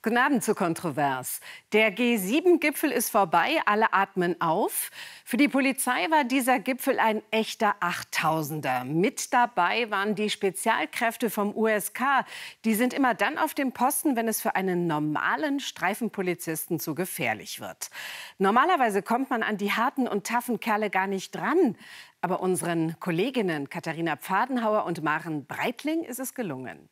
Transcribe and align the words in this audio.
Guten 0.00 0.18
Abend 0.18 0.44
zu 0.44 0.54
Kontrovers. 0.54 1.40
Der 1.72 1.92
G7-Gipfel 1.92 2.92
ist 2.92 3.10
vorbei, 3.10 3.60
alle 3.66 3.92
atmen 3.92 4.40
auf. 4.40 4.92
Für 5.24 5.36
die 5.36 5.48
Polizei 5.48 6.08
war 6.08 6.22
dieser 6.22 6.60
Gipfel 6.60 7.00
ein 7.00 7.20
echter 7.32 7.74
Achttausender. 7.80 8.84
Mit 8.84 9.32
dabei 9.32 9.90
waren 9.90 10.14
die 10.14 10.30
Spezialkräfte 10.30 11.30
vom 11.30 11.52
USK. 11.52 12.24
Die 12.64 12.74
sind 12.74 12.94
immer 12.94 13.14
dann 13.14 13.38
auf 13.38 13.54
dem 13.54 13.72
Posten, 13.72 14.14
wenn 14.14 14.28
es 14.28 14.40
für 14.40 14.54
einen 14.54 14.86
normalen 14.86 15.58
Streifenpolizisten 15.58 16.78
zu 16.78 16.94
gefährlich 16.94 17.58
wird. 17.58 17.90
Normalerweise 18.38 19.02
kommt 19.02 19.30
man 19.30 19.42
an 19.42 19.56
die 19.56 19.72
harten 19.72 20.06
und 20.06 20.28
taffen 20.28 20.60
Kerle 20.60 20.90
gar 20.90 21.08
nicht 21.08 21.34
dran. 21.34 21.76
Aber 22.20 22.38
unseren 22.38 23.00
Kolleginnen 23.00 23.68
Katharina 23.68 24.14
Pfadenhauer 24.14 24.84
und 24.84 25.02
Maren 25.02 25.44
Breitling 25.44 26.04
ist 26.04 26.20
es 26.20 26.34
gelungen. 26.34 26.88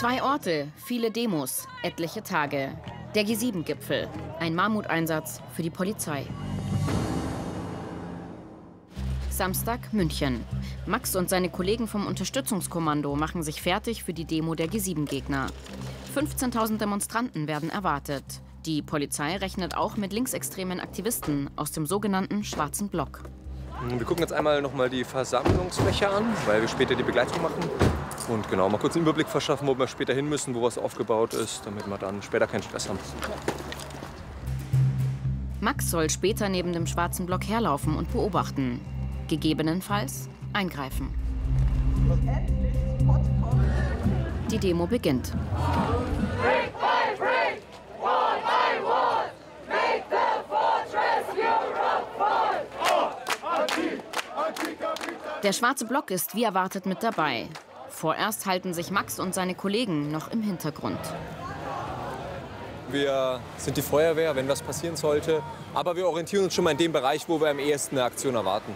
Zwei 0.00 0.22
Orte, 0.22 0.68
viele 0.76 1.10
Demos, 1.10 1.68
etliche 1.82 2.22
Tage. 2.22 2.72
Der 3.14 3.26
G7-Gipfel, 3.26 4.08
ein 4.38 4.54
Mammuteinsatz 4.54 5.42
für 5.54 5.60
die 5.60 5.68
Polizei. 5.68 6.24
Samstag 9.28 9.92
München. 9.92 10.42
Max 10.86 11.16
und 11.16 11.28
seine 11.28 11.50
Kollegen 11.50 11.86
vom 11.86 12.06
Unterstützungskommando 12.06 13.14
machen 13.14 13.42
sich 13.42 13.60
fertig 13.60 14.02
für 14.02 14.14
die 14.14 14.24
Demo 14.24 14.54
der 14.54 14.68
G7-Gegner. 14.68 15.48
15.000 16.16 16.78
Demonstranten 16.78 17.46
werden 17.46 17.68
erwartet. 17.68 18.24
Die 18.64 18.80
Polizei 18.80 19.36
rechnet 19.36 19.76
auch 19.76 19.98
mit 19.98 20.14
linksextremen 20.14 20.80
Aktivisten 20.80 21.50
aus 21.56 21.72
dem 21.72 21.84
sogenannten 21.84 22.42
Schwarzen 22.42 22.88
Block. 22.88 23.24
Wir 23.86 24.06
gucken 24.06 24.22
jetzt 24.22 24.32
einmal 24.32 24.62
noch 24.62 24.72
mal 24.72 24.88
die 24.88 25.04
Versammlungsfläche 25.04 26.08
an, 26.08 26.24
weil 26.46 26.62
wir 26.62 26.68
später 26.68 26.94
die 26.94 27.02
Begleitung 27.02 27.42
machen. 27.42 27.60
Und 28.30 28.48
genau, 28.48 28.68
mal 28.68 28.78
kurz 28.78 28.94
einen 28.94 29.02
Überblick 29.04 29.26
verschaffen, 29.26 29.66
wo 29.66 29.76
wir 29.76 29.88
später 29.88 30.14
hin 30.14 30.28
müssen, 30.28 30.54
wo 30.54 30.62
was 30.62 30.78
aufgebaut 30.78 31.34
ist, 31.34 31.66
damit 31.66 31.88
wir 31.88 31.98
dann 31.98 32.22
später 32.22 32.46
keinen 32.46 32.62
Stress 32.62 32.88
haben. 32.88 32.98
Max 35.60 35.90
soll 35.90 36.08
später 36.10 36.48
neben 36.48 36.72
dem 36.72 36.86
schwarzen 36.86 37.26
Block 37.26 37.42
herlaufen 37.48 37.96
und 37.96 38.12
beobachten. 38.12 38.80
Gegebenenfalls 39.26 40.28
eingreifen. 40.52 41.12
Die 44.48 44.58
Demo 44.58 44.86
beginnt. 44.86 45.32
Der 55.42 55.52
schwarze 55.52 55.84
Block 55.84 56.12
ist 56.12 56.34
wie 56.36 56.44
erwartet 56.44 56.86
mit 56.86 57.02
dabei. 57.02 57.48
Vorerst 58.00 58.46
halten 58.46 58.72
sich 58.72 58.90
Max 58.90 59.20
und 59.20 59.34
seine 59.34 59.54
Kollegen 59.54 60.10
noch 60.10 60.30
im 60.30 60.40
Hintergrund. 60.40 60.98
Wir 62.88 63.40
sind 63.58 63.76
die 63.76 63.82
Feuerwehr, 63.82 64.34
wenn 64.34 64.48
was 64.48 64.62
passieren 64.62 64.96
sollte. 64.96 65.42
Aber 65.74 65.94
wir 65.96 66.08
orientieren 66.08 66.44
uns 66.44 66.54
schon 66.54 66.64
mal 66.64 66.70
in 66.70 66.78
dem 66.78 66.92
Bereich, 66.92 67.28
wo 67.28 67.38
wir 67.42 67.50
am 67.50 67.58
ehesten 67.58 67.98
eine 67.98 68.06
Aktion 68.06 68.36
erwarten. 68.36 68.74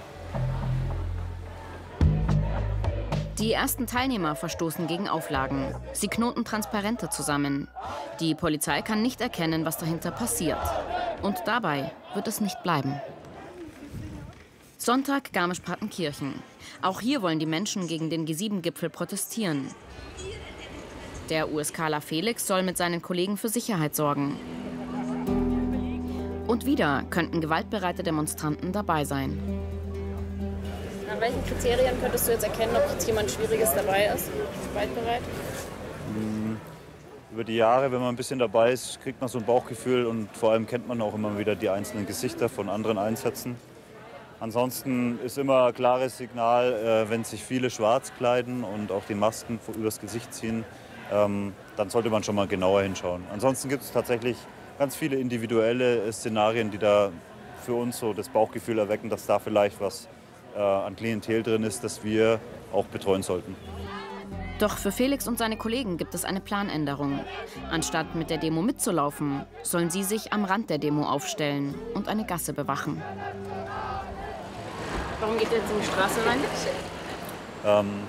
Die 3.38 3.50
ersten 3.50 3.86
Teilnehmer 3.86 4.36
verstoßen 4.36 4.86
gegen 4.88 5.08
Auflagen. 5.08 5.74
Sie 5.94 6.08
knoten 6.08 6.44
Transparente 6.44 7.08
zusammen. 7.08 7.68
Die 8.20 8.34
Polizei 8.34 8.82
kann 8.82 9.00
nicht 9.00 9.22
erkennen, 9.22 9.64
was 9.64 9.78
dahinter 9.78 10.10
passiert. 10.10 10.60
Und 11.22 11.38
dabei 11.46 11.92
wird 12.12 12.28
es 12.28 12.42
nicht 12.42 12.62
bleiben. 12.62 13.00
Sonntag 14.84 15.32
Garmisch-Partenkirchen. 15.32 16.42
Auch 16.82 17.00
hier 17.00 17.22
wollen 17.22 17.38
die 17.38 17.46
Menschen 17.46 17.86
gegen 17.86 18.10
den 18.10 18.26
G7-Gipfel 18.26 18.90
protestieren. 18.90 19.70
Der 21.30 21.50
USKler 21.50 22.02
Felix 22.02 22.46
soll 22.46 22.62
mit 22.62 22.76
seinen 22.76 23.00
Kollegen 23.00 23.38
für 23.38 23.48
Sicherheit 23.48 23.96
sorgen. 23.96 24.38
Und 26.46 26.66
wieder 26.66 27.02
könnten 27.08 27.40
gewaltbereite 27.40 28.02
Demonstranten 28.02 28.72
dabei 28.72 29.06
sein. 29.06 29.40
Nach 31.08 31.18
welchen 31.18 31.42
Kriterien 31.46 31.98
könntest 32.02 32.28
du 32.28 32.32
jetzt 32.32 32.44
erkennen, 32.44 32.76
ob 32.76 32.86
jetzt 32.90 33.06
jemand 33.06 33.30
Schwieriges 33.30 33.74
dabei 33.74 34.12
ist? 34.14 34.28
Gewaltbereit? 34.68 35.22
Über 37.32 37.44
die 37.44 37.56
Jahre, 37.56 37.90
wenn 37.90 38.00
man 38.00 38.10
ein 38.10 38.16
bisschen 38.16 38.38
dabei 38.38 38.72
ist, 38.72 39.00
kriegt 39.02 39.18
man 39.18 39.30
so 39.30 39.38
ein 39.38 39.46
Bauchgefühl 39.46 40.04
und 40.04 40.28
vor 40.36 40.52
allem 40.52 40.66
kennt 40.66 40.86
man 40.86 41.00
auch 41.00 41.14
immer 41.14 41.38
wieder 41.38 41.54
die 41.54 41.70
einzelnen 41.70 42.04
Gesichter 42.06 42.50
von 42.50 42.68
anderen 42.68 42.98
Einsätzen. 42.98 43.56
Ansonsten 44.40 45.18
ist 45.24 45.38
immer 45.38 45.66
ein 45.66 45.74
klares 45.74 46.18
Signal, 46.18 46.72
äh, 46.72 47.10
wenn 47.10 47.24
sich 47.24 47.42
viele 47.42 47.70
schwarz 47.70 48.12
kleiden 48.18 48.64
und 48.64 48.92
auch 48.92 49.04
die 49.08 49.14
Masken 49.14 49.58
übers 49.76 50.00
Gesicht 50.00 50.34
ziehen, 50.34 50.64
ähm, 51.12 51.52
dann 51.76 51.90
sollte 51.90 52.10
man 52.10 52.22
schon 52.22 52.34
mal 52.34 52.46
genauer 52.46 52.82
hinschauen. 52.82 53.24
Ansonsten 53.32 53.68
gibt 53.68 53.82
es 53.82 53.92
tatsächlich 53.92 54.36
ganz 54.78 54.96
viele 54.96 55.16
individuelle 55.16 56.12
Szenarien, 56.12 56.70
die 56.70 56.78
da 56.78 57.10
für 57.64 57.74
uns 57.74 57.98
so 57.98 58.12
das 58.12 58.28
Bauchgefühl 58.28 58.78
erwecken, 58.78 59.08
dass 59.08 59.26
da 59.26 59.38
vielleicht 59.38 59.80
was 59.80 60.08
äh, 60.56 60.60
an 60.60 60.96
Klientel 60.96 61.42
drin 61.42 61.62
ist, 61.62 61.84
das 61.84 62.04
wir 62.04 62.40
auch 62.72 62.86
betreuen 62.86 63.22
sollten. 63.22 63.56
Doch 64.60 64.78
für 64.78 64.92
Felix 64.92 65.26
und 65.26 65.36
seine 65.36 65.56
Kollegen 65.56 65.96
gibt 65.96 66.14
es 66.14 66.24
eine 66.24 66.40
Planänderung. 66.40 67.20
Anstatt 67.70 68.14
mit 68.14 68.30
der 68.30 68.38
Demo 68.38 68.62
mitzulaufen, 68.62 69.44
sollen 69.62 69.90
sie 69.90 70.04
sich 70.04 70.32
am 70.32 70.44
Rand 70.44 70.70
der 70.70 70.78
Demo 70.78 71.04
aufstellen 71.04 71.74
und 71.94 72.06
eine 72.06 72.24
Gasse 72.24 72.52
bewachen. 72.52 73.02
Warum 75.24 75.38
geht 75.38 75.50
ihr 75.52 75.56
jetzt 75.56 75.70
in 75.70 75.80
die 75.80 75.86
Straße 75.86 76.20
rein? 76.26 76.38
Ähm, 77.64 78.02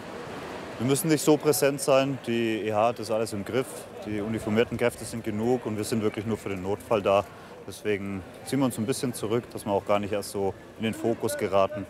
wir 0.80 0.86
müssen 0.86 1.08
nicht 1.08 1.24
so 1.24 1.38
präsent 1.38 1.80
sein. 1.80 2.20
Die 2.28 2.68
EH 2.68 2.76
hat 2.76 3.00
das 3.00 3.10
alles 3.10 3.32
im 3.32 3.46
Griff. 3.46 3.68
Die 4.06 4.20
uniformierten 4.20 4.78
Kräfte 4.78 5.06
sind 5.06 5.24
genug 5.24 5.66
und 5.66 5.78
wir 5.78 5.86
sind 5.86 6.04
wirklich 6.04 6.26
nur 6.26 6.36
für 6.36 6.50
den 6.50 6.62
Notfall 6.62 7.02
da. 7.02 7.24
Deswegen 7.66 8.22
ziehen 8.44 8.60
wir 8.60 8.66
uns 8.66 8.78
ein 8.78 8.86
bisschen 8.86 9.14
zurück, 9.14 9.46
dass 9.54 9.66
wir 9.66 9.72
auch 9.72 9.86
gar 9.86 10.00
nicht 10.00 10.12
erst 10.12 10.32
so 10.32 10.54
in 10.78 10.84
den 10.84 10.94
Fokus 10.94 11.38
geraten. 11.38 11.86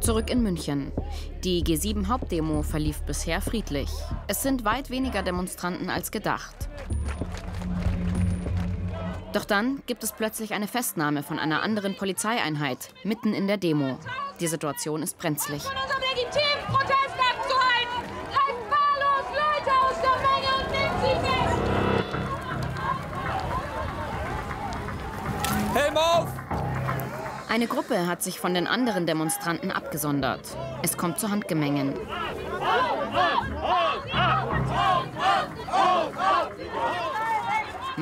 Zurück 0.00 0.30
in 0.30 0.42
München. 0.42 0.90
Die 1.44 1.62
G7-Hauptdemo 1.62 2.62
verlief 2.62 3.02
bisher 3.02 3.42
friedlich. 3.42 3.90
Es 4.26 4.42
sind 4.42 4.64
weit 4.64 4.88
weniger 4.88 5.22
Demonstranten 5.22 5.90
als 5.90 6.12
gedacht. 6.12 6.56
Doch 9.32 9.44
dann 9.46 9.82
gibt 9.86 10.04
es 10.04 10.12
plötzlich 10.12 10.52
eine 10.52 10.68
Festnahme 10.68 11.22
von 11.22 11.38
einer 11.38 11.62
anderen 11.62 11.96
Polizeieinheit 11.96 12.90
mitten 13.02 13.32
in 13.32 13.46
der 13.46 13.56
Demo. 13.56 13.98
Die 14.40 14.46
Situation 14.46 15.02
ist 15.02 15.16
brenzlig. 15.18 15.62
von 15.62 15.72
unserem 15.72 16.02
legitimen 16.02 16.66
Protest 16.68 17.16
abzuhalten. 17.16 18.04
Treibt 18.30 18.70
wahllos 18.70 19.26
Leute 19.32 19.72
aus 19.80 19.96
der 20.02 20.16
Menge 20.28 20.50
und 20.58 20.68
nehmt 20.70 20.98
sie 21.02 21.16
mit. 25.74 25.82
Helm 25.82 25.96
auf! 25.96 26.28
Eine 27.48 27.66
Gruppe 27.66 28.06
hat 28.06 28.22
sich 28.22 28.38
von 28.38 28.52
den 28.52 28.66
anderen 28.66 29.06
Demonstranten 29.06 29.70
abgesondert. 29.70 30.56
Es 30.82 30.98
kommt 30.98 31.18
zu 31.18 31.30
Handgemengen. 31.30 31.94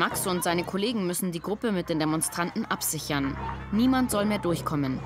Max 0.00 0.26
und 0.26 0.42
seine 0.42 0.64
Kollegen 0.64 1.06
müssen 1.06 1.30
die 1.30 1.40
Gruppe 1.40 1.72
mit 1.72 1.90
den 1.90 1.98
Demonstranten 1.98 2.64
absichern. 2.64 3.36
Niemand 3.70 4.10
soll 4.10 4.24
mehr 4.24 4.38
durchkommen. 4.38 4.98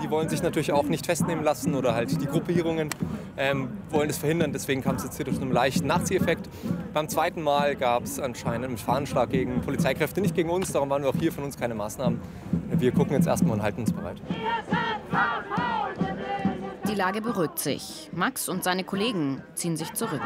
Die 0.00 0.08
wollen 0.10 0.28
sich 0.28 0.40
natürlich 0.40 0.70
auch 0.70 0.84
nicht 0.84 1.06
festnehmen 1.06 1.42
lassen 1.42 1.74
oder 1.74 1.92
halt 1.92 2.22
die 2.22 2.26
Gruppierungen 2.26 2.90
ähm, 3.36 3.70
wollen 3.90 4.06
das 4.06 4.18
verhindern. 4.18 4.52
Deswegen 4.52 4.80
kam 4.80 4.94
es 4.94 5.02
jetzt 5.02 5.16
hier 5.16 5.24
durch 5.24 5.40
einen 5.40 5.50
leichten 5.50 5.88
Nachzieheffekt. 5.88 6.48
Beim 6.94 7.08
zweiten 7.08 7.42
Mal 7.42 7.74
gab 7.74 8.04
es 8.04 8.20
anscheinend 8.20 8.64
einen 8.64 8.78
Fahnenschlag 8.78 9.30
gegen 9.30 9.60
Polizeikräfte, 9.62 10.20
nicht 10.20 10.36
gegen 10.36 10.50
uns. 10.50 10.70
Darum 10.70 10.88
waren 10.88 11.02
wir 11.02 11.08
auch 11.08 11.16
hier 11.18 11.32
von 11.32 11.42
uns 11.42 11.56
keine 11.56 11.74
Maßnahmen. 11.74 12.20
Wir 12.70 12.92
gucken 12.92 13.14
jetzt 13.14 13.26
erstmal 13.26 13.54
und 13.54 13.62
halten 13.62 13.80
uns 13.80 13.92
bereit. 13.92 14.22
Die 16.86 16.94
Lage 16.94 17.22
beruhigt 17.22 17.58
sich. 17.58 18.08
Max 18.12 18.48
und 18.48 18.62
seine 18.62 18.84
Kollegen 18.84 19.42
ziehen 19.54 19.76
sich 19.76 19.92
zurück. 19.94 20.22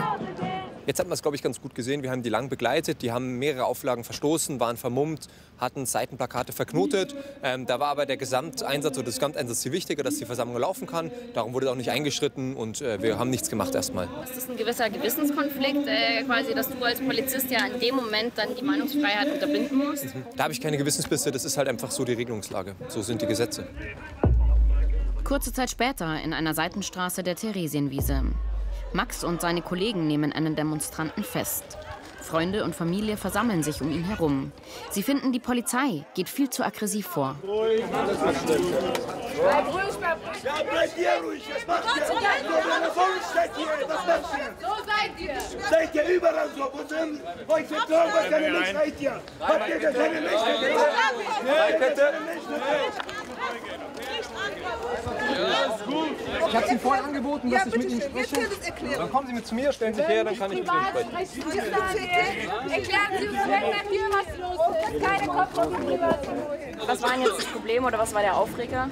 Jetzt 0.86 0.98
hat 0.98 1.06
man 1.06 1.14
es, 1.14 1.22
glaube 1.22 1.36
ich, 1.36 1.42
ganz 1.42 1.60
gut 1.60 1.74
gesehen. 1.74 2.02
Wir 2.02 2.10
haben 2.10 2.22
die 2.22 2.28
lang 2.28 2.48
begleitet. 2.48 3.00
Die 3.02 3.10
haben 3.10 3.38
mehrere 3.38 3.64
Auflagen 3.64 4.04
verstoßen, 4.04 4.60
waren 4.60 4.76
vermummt, 4.76 5.28
hatten 5.58 5.86
Seitenplakate 5.86 6.52
verknotet. 6.52 7.14
Ähm, 7.42 7.66
da 7.66 7.80
war 7.80 7.88
aber 7.88 8.04
der 8.06 8.18
Gesamteinsatz 8.18 8.96
oder 8.98 9.06
das 9.06 9.14
Gesamteinsatz 9.14 9.62
viel 9.62 9.72
wichtiger, 9.72 10.02
dass 10.02 10.16
die 10.16 10.26
Versammlung 10.26 10.58
laufen 10.58 10.86
kann. 10.86 11.10
Darum 11.32 11.54
wurde 11.54 11.70
auch 11.70 11.74
nicht 11.74 11.90
eingeschritten 11.90 12.54
und 12.54 12.82
äh, 12.82 13.00
wir 13.02 13.18
haben 13.18 13.30
nichts 13.30 13.48
gemacht 13.48 13.74
erstmal. 13.74 14.08
Ist 14.24 14.36
das 14.36 14.50
ein 14.50 14.56
gewisser 14.56 14.90
Gewissenskonflikt, 14.90 15.86
äh, 15.86 16.22
quasi, 16.24 16.54
dass 16.54 16.68
du 16.68 16.82
als 16.84 17.00
Polizist 17.00 17.50
ja 17.50 17.66
in 17.66 17.80
dem 17.80 17.96
Moment 17.96 18.36
dann 18.36 18.54
die 18.54 18.62
Meinungsfreiheit 18.62 19.32
unterbinden 19.32 19.78
musst? 19.78 20.06
Da 20.36 20.44
habe 20.44 20.52
ich 20.52 20.60
keine 20.60 20.76
Gewissensbisse. 20.76 21.30
Das 21.30 21.44
ist 21.44 21.56
halt 21.56 21.68
einfach 21.68 21.90
so 21.90 22.04
die 22.04 22.12
Regelungslage. 22.12 22.74
So 22.88 23.00
sind 23.00 23.22
die 23.22 23.26
Gesetze. 23.26 23.66
Kurze 25.24 25.52
Zeit 25.54 25.70
später 25.70 26.20
in 26.22 26.34
einer 26.34 26.52
Seitenstraße 26.52 27.22
der 27.22 27.36
Theresienwiese. 27.36 28.24
Max 28.94 29.24
und 29.24 29.40
seine 29.40 29.60
Kollegen 29.60 30.06
nehmen 30.06 30.32
einen 30.32 30.54
Demonstranten 30.54 31.24
fest. 31.24 31.64
Freunde 32.22 32.62
und 32.62 32.76
Familie 32.76 33.16
versammeln 33.16 33.64
sich 33.64 33.82
um 33.82 33.90
ihn 33.90 34.04
herum. 34.04 34.52
Sie 34.90 35.02
finden, 35.02 35.32
die 35.32 35.40
Polizei 35.40 36.04
geht 36.14 36.28
viel 36.28 36.48
zu 36.48 36.64
aggressiv 36.64 37.08
vor. 37.08 37.34
Bleib 37.42 37.58
ruhig, 37.58 37.84
bleib 39.98 40.18
ruhig. 40.24 40.44
Ja, 40.44 40.54
bleib 40.70 40.94
dir 40.94 41.10
ruhig. 41.24 41.42
Was 41.66 41.66
macht 41.66 41.96
ihr? 43.58 43.66
So 44.60 44.74
seid 44.86 45.20
ihr. 45.20 45.40
Seid 45.68 45.94
ihr 45.94 46.08
überall 46.08 46.48
so? 46.56 46.70
Wo 46.72 46.78
sind 46.88 47.20
euch 47.48 47.66
vertrauen, 47.66 48.30
keine 48.30 48.50
Mensch 48.50 48.72
seid 48.72 49.00
ihr? 49.00 49.20
Habt 49.40 49.68
ihr 49.68 49.80
Ich 56.48 56.56
habe 56.56 56.68
Ihnen 56.68 56.80
vorhin 56.80 57.04
angeboten, 57.04 57.50
dass 57.50 57.66
ich 57.66 57.76
mit 57.76 57.90
Ihnen 57.90 58.02
spreche. 58.02 58.36
Dann 58.96 59.10
kommen 59.10 59.26
Sie 59.26 59.32
mit 59.32 59.46
zu 59.46 59.54
mir, 59.54 59.72
stellen 59.72 59.94
sich 59.94 60.06
her, 60.06 60.24
dann 60.24 60.38
kann 60.38 60.52
ich 60.52 60.58
mit 60.58 60.68
Ihnen 60.68 60.84
sprechen. 60.86 61.40
Erklären 62.70 63.10
Sie 63.18 63.28
uns, 63.28 63.38
wenn 63.38 63.50
wir 63.50 63.90
hier 63.90 64.10
was 64.12 64.38
los 64.38 64.60
ist. 64.94 65.04
Keine 65.04 65.26
Kopfhörer. 65.26 66.18
Was 66.86 67.02
war 67.02 67.10
denn 67.12 67.22
jetzt 67.22 67.38
das 67.38 67.46
Problem 67.46 67.84
oder 67.84 67.98
was 67.98 68.14
war 68.14 68.22
der 68.22 68.36
Aufreger? 68.36 68.90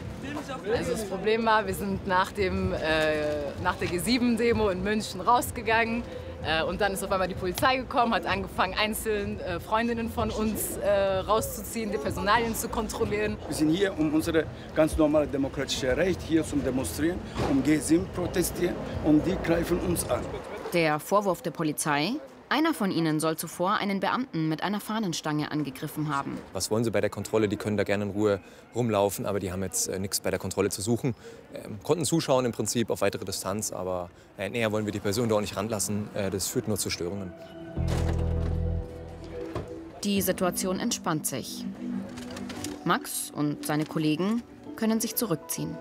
Also 0.75 0.93
das 0.93 1.05
Problem 1.05 1.45
war, 1.45 1.67
wir 1.67 1.75
sind 1.75 2.07
nach, 2.07 2.33
dem, 2.33 2.73
äh, 2.73 3.51
nach 3.63 3.77
der 3.77 3.89
G7-Demo 3.89 4.71
in 4.71 4.83
München 4.83 5.21
rausgegangen. 5.21 6.03
Äh, 6.45 6.63
und 6.65 6.81
dann 6.81 6.93
ist 6.93 7.05
auf 7.05 7.13
einmal 7.13 7.29
die 7.29 7.35
Polizei 7.35 7.77
gekommen, 7.77 8.15
hat 8.15 8.27
angefangen, 8.27 8.75
einzeln 8.75 9.41
äh, 9.41 9.61
Freundinnen 9.61 10.11
von 10.11 10.31
uns 10.31 10.77
äh, 10.79 11.19
rauszuziehen, 11.19 11.93
die 11.93 11.99
Personalien 11.99 12.55
zu 12.55 12.69
kontrollieren. 12.69 13.37
Wir 13.47 13.55
sind 13.55 13.71
hier, 13.71 13.97
um 13.99 14.13
unsere 14.13 14.47
ganz 14.75 14.97
normale 14.97 15.27
demokratische 15.27 15.97
Recht 15.97 16.21
hier 16.23 16.45
zu 16.45 16.57
demonstrieren, 16.57 17.19
um 17.51 17.63
G7 17.63 18.05
protestieren 18.15 18.75
und 19.05 19.25
die 19.27 19.37
greifen 19.43 19.79
uns 19.81 20.09
an. 20.09 20.23
Der 20.73 20.99
Vorwurf 20.99 21.43
der 21.43 21.51
Polizei? 21.51 22.13
Einer 22.53 22.75
von 22.75 22.91
ihnen 22.91 23.19
soll 23.19 23.39
zuvor 23.39 23.77
einen 23.77 23.99
Beamten 24.01 24.47
mit 24.51 24.63
einer 24.63 24.79
Fahnenstange 24.79 25.51
angegriffen 25.51 26.15
haben. 26.15 26.37
Was 26.53 26.71
wollen 26.71 26.85
sie 26.85 26.91
bei 26.91 27.01
der 27.01 27.09
Kontrolle? 27.09 27.49
Die 27.49 27.57
können 27.57 27.79
da 27.79 27.85
gerne 27.85 28.05
in 28.05 28.11
Ruhe 28.11 28.41
rumlaufen, 28.75 29.25
aber 29.25 29.41
die 29.41 29.51
haben 29.51 29.63
jetzt 29.63 29.89
äh, 29.89 29.99
nichts 29.99 30.21
bei 30.21 30.29
der 30.29 30.39
Kontrolle 30.39 30.69
zu 30.69 30.83
suchen. 30.83 31.15
Ähm, 31.55 31.79
konnten 31.83 32.05
zuschauen 32.05 32.45
im 32.45 32.53
Prinzip 32.53 32.91
auf 32.91 33.01
weitere 33.01 33.25
Distanz, 33.25 33.73
aber 33.73 34.11
äh, 34.37 34.51
näher 34.51 34.71
wollen 34.71 34.85
wir 34.85 34.93
die 34.93 35.01
Person 35.01 35.31
da 35.31 35.37
auch 35.37 35.41
nicht 35.41 35.57
ranlassen. 35.57 36.11
Äh, 36.13 36.29
das 36.29 36.47
führt 36.47 36.69
nur 36.69 36.77
zu 36.77 36.91
Störungen. 36.91 37.33
Die 40.05 40.21
Situation 40.21 40.79
entspannt 40.79 41.27
sich. 41.27 41.65
Max 42.85 43.33
und 43.35 43.65
seine 43.65 43.87
Kollegen 43.87 44.43
können 44.77 45.01
sich 45.01 45.17
zurückziehen. 45.17 45.75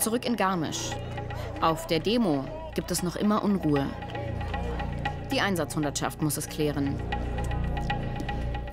Zurück 0.00 0.24
in 0.24 0.36
Garmisch. 0.36 0.92
Auf 1.60 1.86
der 1.86 2.00
Demo 2.00 2.46
gibt 2.74 2.90
es 2.90 3.02
noch 3.02 3.16
immer 3.16 3.44
Unruhe. 3.44 3.86
Die 5.30 5.42
Einsatzhundertschaft 5.42 6.22
muss 6.22 6.38
es 6.38 6.48
klären. 6.48 6.98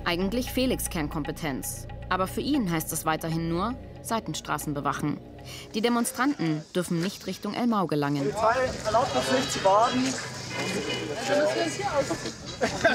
Eigentlich 0.06 0.50
Felix 0.50 0.88
Kernkompetenz. 0.88 1.86
Aber 2.08 2.26
für 2.26 2.40
ihn 2.40 2.70
heißt 2.70 2.90
es 2.94 3.04
weiterhin 3.04 3.50
nur 3.50 3.74
Seitenstraßen 4.00 4.72
bewachen. 4.72 5.20
Die 5.74 5.82
Demonstranten 5.82 6.64
dürfen 6.74 7.00
nicht 7.00 7.26
Richtung 7.26 7.52
Elmau 7.52 7.86
gelangen. 7.86 8.32
Erlaubt 8.86 9.14
uns 9.14 9.30
nicht 9.30 9.52
zu 9.52 9.58
baden. 9.58 10.02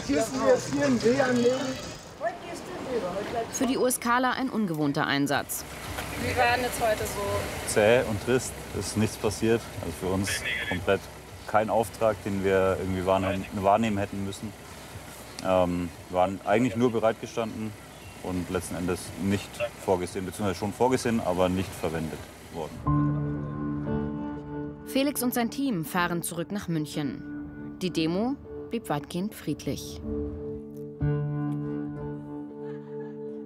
Müssen 0.08 0.42
wir 0.42 0.54
jetzt 0.54 0.74
hier 0.74 0.86
einen 0.88 1.04
Weh 1.04 1.22
annehmen? 1.22 1.78
Für 3.52 3.68
die 3.68 3.78
USKler 3.78 4.32
ein 4.32 4.50
ungewohnter 4.50 5.06
Einsatz. 5.06 5.64
Wie 6.24 6.38
war 6.38 6.56
denn 6.56 6.64
jetzt 6.64 6.80
heute 6.82 7.04
so? 7.04 7.22
Zäh 7.68 8.02
und 8.10 8.24
trist, 8.24 8.54
ist 8.80 8.96
nichts 8.96 9.18
passiert. 9.18 9.60
Also 9.82 9.94
für 10.00 10.08
uns 10.08 10.30
komplett 10.70 11.02
kein 11.48 11.70
Auftrag, 11.70 12.16
den 12.24 12.44
wir 12.46 12.78
irgendwie 12.80 13.06
wahrnehmen, 13.06 13.46
wahrnehmen 13.56 13.98
hätten 13.98 14.24
müssen. 14.26 14.54
Ähm, 15.46 15.90
waren 16.10 16.40
eigentlich 16.46 16.78
nur 16.78 16.94
bereitgestanden 16.94 17.72
und 18.24 18.50
letzten 18.50 18.76
Endes 18.76 19.02
nicht 19.22 19.50
vorgesehen, 19.84 20.26
beziehungsweise 20.26 20.58
schon 20.58 20.72
vorgesehen, 20.72 21.20
aber 21.20 21.50
nicht 21.50 21.70
verwendet 21.70 22.20
worden. 22.54 23.04
Felix 24.86 25.22
und 25.24 25.34
sein 25.34 25.50
Team 25.52 25.84
fahren 25.84 26.22
zurück 26.22 26.54
nach 26.54 26.70
München. 26.70 27.78
Die 27.82 27.92
Demo 27.92 28.36
blieb 28.70 28.88
weitgehend 28.88 29.36
friedlich. 29.36 30.00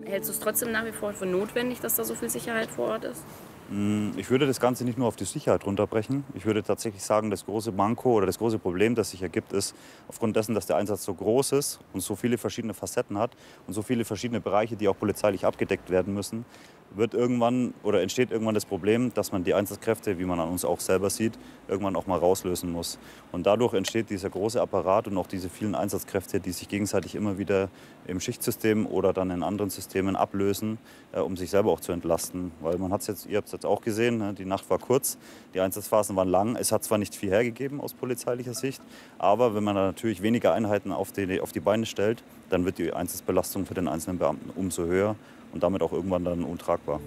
Hältst 0.09 0.29
du 0.29 0.33
es 0.33 0.39
trotzdem 0.39 0.71
nach 0.71 0.85
wie 0.85 0.93
vor 0.93 1.11
für 1.11 1.25
notwendig, 1.25 1.81
dass 1.81 1.95
da 1.95 2.05
so 2.05 2.15
viel 2.15 2.29
Sicherheit 2.29 2.69
vor 2.69 2.87
Ort 2.87 3.03
ist? 3.03 3.23
Mm, 3.69 4.11
Ich 4.15 4.29
würde 4.29 4.47
das 4.47 4.61
Ganze 4.61 4.85
nicht 4.85 4.97
nur 4.97 5.07
auf 5.07 5.17
die 5.17 5.25
Sicherheit 5.25 5.65
runterbrechen. 5.65 6.23
Ich 6.33 6.45
würde 6.45 6.63
tatsächlich 6.63 7.03
sagen, 7.03 7.29
das 7.29 7.45
große 7.45 7.73
Manko 7.73 8.13
oder 8.13 8.25
das 8.25 8.37
große 8.37 8.57
Problem, 8.57 8.95
das 8.95 9.11
sich 9.11 9.21
ergibt, 9.21 9.51
ist 9.51 9.75
aufgrund 10.07 10.37
dessen, 10.37 10.55
dass 10.55 10.65
der 10.65 10.77
Einsatz 10.77 11.03
so 11.03 11.13
groß 11.13 11.51
ist 11.51 11.79
und 11.91 11.99
so 11.99 12.15
viele 12.15 12.37
verschiedene 12.37 12.73
Facetten 12.73 13.17
hat 13.17 13.31
und 13.67 13.73
so 13.73 13.81
viele 13.81 14.05
verschiedene 14.05 14.39
Bereiche, 14.39 14.77
die 14.77 14.87
auch 14.87 14.97
polizeilich 14.97 15.45
abgedeckt 15.45 15.89
werden 15.89 16.13
müssen, 16.13 16.45
wird 16.91 17.13
irgendwann 17.13 17.73
oder 17.83 18.01
entsteht 18.01 18.31
irgendwann 18.31 18.55
das 18.55 18.65
Problem, 18.65 19.13
dass 19.13 19.31
man 19.31 19.43
die 19.43 19.53
Einsatzkräfte, 19.53 20.19
wie 20.19 20.25
man 20.25 20.39
an 20.39 20.49
uns 20.49 20.65
auch 20.65 20.79
selber 20.79 21.09
sieht, 21.09 21.33
irgendwann 21.67 21.95
auch 21.95 22.07
mal 22.07 22.17
rauslösen 22.17 22.71
muss. 22.71 22.97
Und 23.31 23.45
dadurch 23.45 23.73
entsteht 23.73 24.09
dieser 24.09 24.29
große 24.29 24.61
Apparat 24.61 25.07
und 25.07 25.17
auch 25.17 25.27
diese 25.27 25.49
vielen 25.49 25.75
Einsatzkräfte, 25.75 26.39
die 26.39 26.51
sich 26.51 26.67
gegenseitig 26.67 27.15
immer 27.15 27.37
wieder 27.37 27.69
im 28.07 28.19
Schichtsystem 28.19 28.85
oder 28.85 29.13
dann 29.13 29.31
in 29.31 29.43
anderen 29.43 29.69
Systemen 29.69 30.15
ablösen, 30.15 30.77
äh, 31.11 31.19
um 31.19 31.37
sich 31.37 31.49
selber 31.49 31.71
auch 31.71 31.79
zu 31.79 31.91
entlasten. 31.91 32.51
Weil 32.61 32.77
man 32.77 32.91
hat 32.91 33.05
jetzt, 33.07 33.25
ihr 33.25 33.37
habt 33.37 33.47
es 33.47 33.53
jetzt 33.53 33.65
auch 33.65 33.81
gesehen, 33.81 34.17
ne, 34.17 34.33
die 34.33 34.45
Nacht 34.45 34.69
war 34.69 34.79
kurz, 34.79 35.17
die 35.53 35.59
Einsatzphasen 35.59 36.15
waren 36.15 36.29
lang. 36.29 36.55
Es 36.55 36.71
hat 36.71 36.83
zwar 36.83 36.97
nicht 36.97 37.15
viel 37.15 37.29
hergegeben 37.29 37.81
aus 37.81 37.93
polizeilicher 37.93 38.53
Sicht, 38.53 38.81
aber 39.17 39.53
wenn 39.55 39.63
man 39.63 39.75
da 39.75 39.85
natürlich 39.85 40.21
weniger 40.21 40.53
Einheiten 40.53 40.91
auf 40.91 41.11
die, 41.11 41.41
auf 41.41 41.51
die 41.51 41.59
Beine 41.59 41.85
stellt, 41.85 42.23
dann 42.49 42.65
wird 42.65 42.77
die 42.77 42.93
Einsatzbelastung 42.93 43.65
für 43.65 43.73
den 43.73 43.87
einzelnen 43.87 44.17
Beamten 44.19 44.51
umso 44.55 44.85
höher 44.85 45.15
und 45.57 45.63
damit 45.63 45.81
auch 45.81 45.91
irgendwann 45.91 46.23
dann 46.23 46.43
untragbar. 46.43 46.99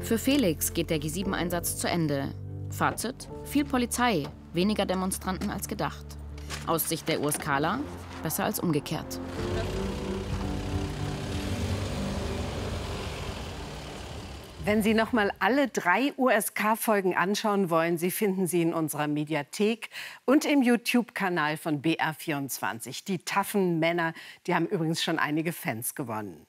Für 0.00 0.18
Felix 0.18 0.74
geht 0.74 0.90
der 0.90 1.00
G7-Einsatz 1.00 1.78
zu 1.78 1.88
Ende. 1.88 2.34
Fazit: 2.68 3.28
viel 3.44 3.64
Polizei, 3.64 4.24
weniger 4.52 4.84
Demonstranten 4.84 5.50
als 5.50 5.66
gedacht. 5.66 6.04
Aus 6.66 6.90
Sicht 6.90 7.08
der 7.08 7.22
USKler 7.22 7.80
besser 8.22 8.44
als 8.44 8.60
umgekehrt. 8.60 9.18
Wenn 14.62 14.82
Sie 14.82 14.92
noch 14.92 15.12
mal 15.12 15.32
alle 15.38 15.68
drei 15.68 16.12
USK-Folgen 16.18 17.16
anschauen 17.16 17.70
wollen, 17.70 17.96
Sie 17.96 18.10
finden 18.10 18.46
sie 18.46 18.60
in 18.60 18.74
unserer 18.74 19.08
Mediathek 19.08 19.88
und 20.26 20.44
im 20.44 20.60
YouTube-Kanal 20.60 21.56
von 21.56 21.80
BR24. 21.80 23.06
Die 23.06 23.20
taffen 23.20 23.78
Männer, 23.78 24.12
die 24.46 24.54
haben 24.54 24.66
übrigens 24.66 25.02
schon 25.02 25.18
einige 25.18 25.54
Fans 25.54 25.94
gewonnen. 25.94 26.46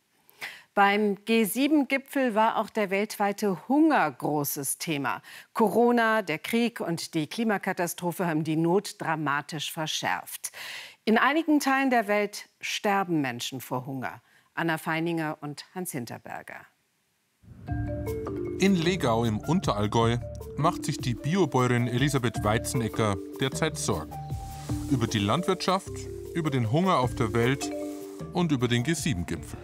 Beim 0.74 1.16
G7-Gipfel 1.26 2.34
war 2.34 2.58
auch 2.58 2.70
der 2.70 2.90
weltweite 2.90 3.68
Hunger 3.68 4.10
großes 4.10 4.78
Thema. 4.78 5.22
Corona, 5.54 6.22
der 6.22 6.40
Krieg 6.40 6.80
und 6.80 7.14
die 7.14 7.28
Klimakatastrophe 7.28 8.26
haben 8.26 8.46
die 8.46 8.56
Not 8.56 8.96
dramatisch 9.02 9.70
verschärft. 9.74 10.54
In 11.04 11.18
einigen 11.18 11.60
Teilen 11.60 11.90
der 11.90 12.08
Welt 12.08 12.48
sterben 12.62 13.20
Menschen 13.20 13.60
vor 13.60 13.86
Hunger. 13.86 14.22
Anna 14.54 14.78
Feininger 14.78 15.38
und 15.42 15.66
Hans 15.76 15.92
Hinterberger. 15.92 16.66
In 18.60 18.76
Legau 18.76 19.26
im 19.26 19.40
Unterallgäu 19.40 20.20
macht 20.56 20.86
sich 20.86 21.00
die 21.00 21.16
Biobäuerin 21.16 21.88
Elisabeth 21.88 22.46
Weizenecker 22.46 23.18
derzeit 23.42 23.78
Sorgen. 23.78 24.14
Über 24.90 25.08
die 25.08 25.20
Landwirtschaft, 25.20 25.92
über 26.34 26.50
den 26.50 26.72
Hunger 26.72 27.00
auf 27.00 27.14
der 27.14 27.34
Welt 27.34 27.70
und 28.32 28.54
über 28.54 28.70
den 28.70 28.86
G7-Gipfel. 28.86 29.60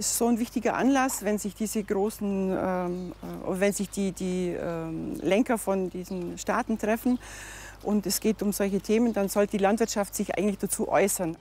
Ist 0.00 0.16
so 0.16 0.28
ein 0.28 0.38
wichtiger 0.38 0.76
Anlass, 0.76 1.22
wenn 1.22 1.38
sich 1.38 1.54
diese 1.54 1.84
großen, 1.84 2.50
ähm, 2.50 3.12
äh, 3.22 3.60
wenn 3.60 3.72
sich 3.72 3.90
die, 3.90 4.12
die 4.12 4.56
ähm, 4.58 5.16
Lenker 5.20 5.58
von 5.58 5.90
diesen 5.90 6.38
Staaten 6.38 6.78
treffen 6.78 7.18
und 7.82 8.06
es 8.06 8.20
geht 8.20 8.42
um 8.42 8.52
solche 8.52 8.80
Themen, 8.80 9.12
dann 9.12 9.28
sollte 9.28 9.58
die 9.58 9.62
Landwirtschaft 9.62 10.14
sich 10.14 10.36
eigentlich 10.36 10.56
dazu 10.56 10.88
äußern. 10.88 11.36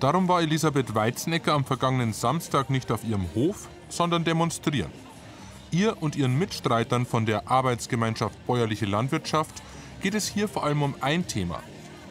Darum 0.00 0.28
war 0.28 0.40
Elisabeth 0.40 0.94
Weizenecker 0.94 1.52
am 1.52 1.64
vergangenen 1.64 2.14
Samstag 2.14 2.70
nicht 2.70 2.90
auf 2.90 3.04
ihrem 3.04 3.26
Hof, 3.34 3.68
sondern 3.90 4.24
demonstrieren. 4.24 4.90
Ihr 5.70 6.00
und 6.02 6.16
ihren 6.16 6.38
Mitstreitern 6.38 7.04
von 7.04 7.26
der 7.26 7.50
Arbeitsgemeinschaft 7.50 8.46
Bäuerliche 8.46 8.86
Landwirtschaft 8.86 9.62
geht 10.00 10.14
es 10.14 10.26
hier 10.26 10.48
vor 10.48 10.64
allem 10.64 10.82
um 10.82 10.94
ein 11.02 11.26
Thema, 11.26 11.62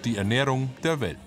die 0.06 0.18
Ernährung 0.18 0.70
der 0.84 1.00
Welt. 1.00 1.18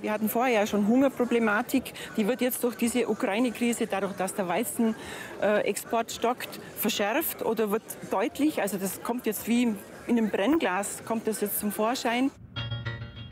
Wir 0.00 0.12
hatten 0.12 0.28
vorher 0.30 0.60
ja 0.60 0.66
schon 0.66 0.86
Hungerproblematik. 0.86 1.92
Die 2.16 2.26
wird 2.26 2.40
jetzt 2.40 2.64
durch 2.64 2.76
diese 2.76 3.08
Ukraine-Krise, 3.08 3.86
dadurch, 3.86 4.14
dass 4.14 4.34
der 4.34 4.48
Weizenexport 4.48 6.10
stockt, 6.10 6.60
verschärft 6.76 7.42
oder 7.44 7.70
wird 7.70 7.82
deutlich. 8.10 8.62
Also 8.62 8.78
das 8.78 9.02
kommt 9.02 9.26
jetzt 9.26 9.46
wie 9.46 9.62
in 9.64 9.76
einem 10.06 10.30
Brennglas, 10.30 11.04
kommt 11.04 11.26
das 11.26 11.42
jetzt 11.42 11.60
zum 11.60 11.70
Vorschein. 11.70 12.30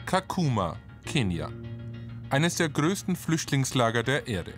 Kakuma, 0.05 0.77
Kenia. 1.07 1.51
Eines 2.31 2.57
der 2.57 2.69
größten 2.69 3.17
Flüchtlingslager 3.17 4.03
der 4.03 4.27
Erde. 4.29 4.53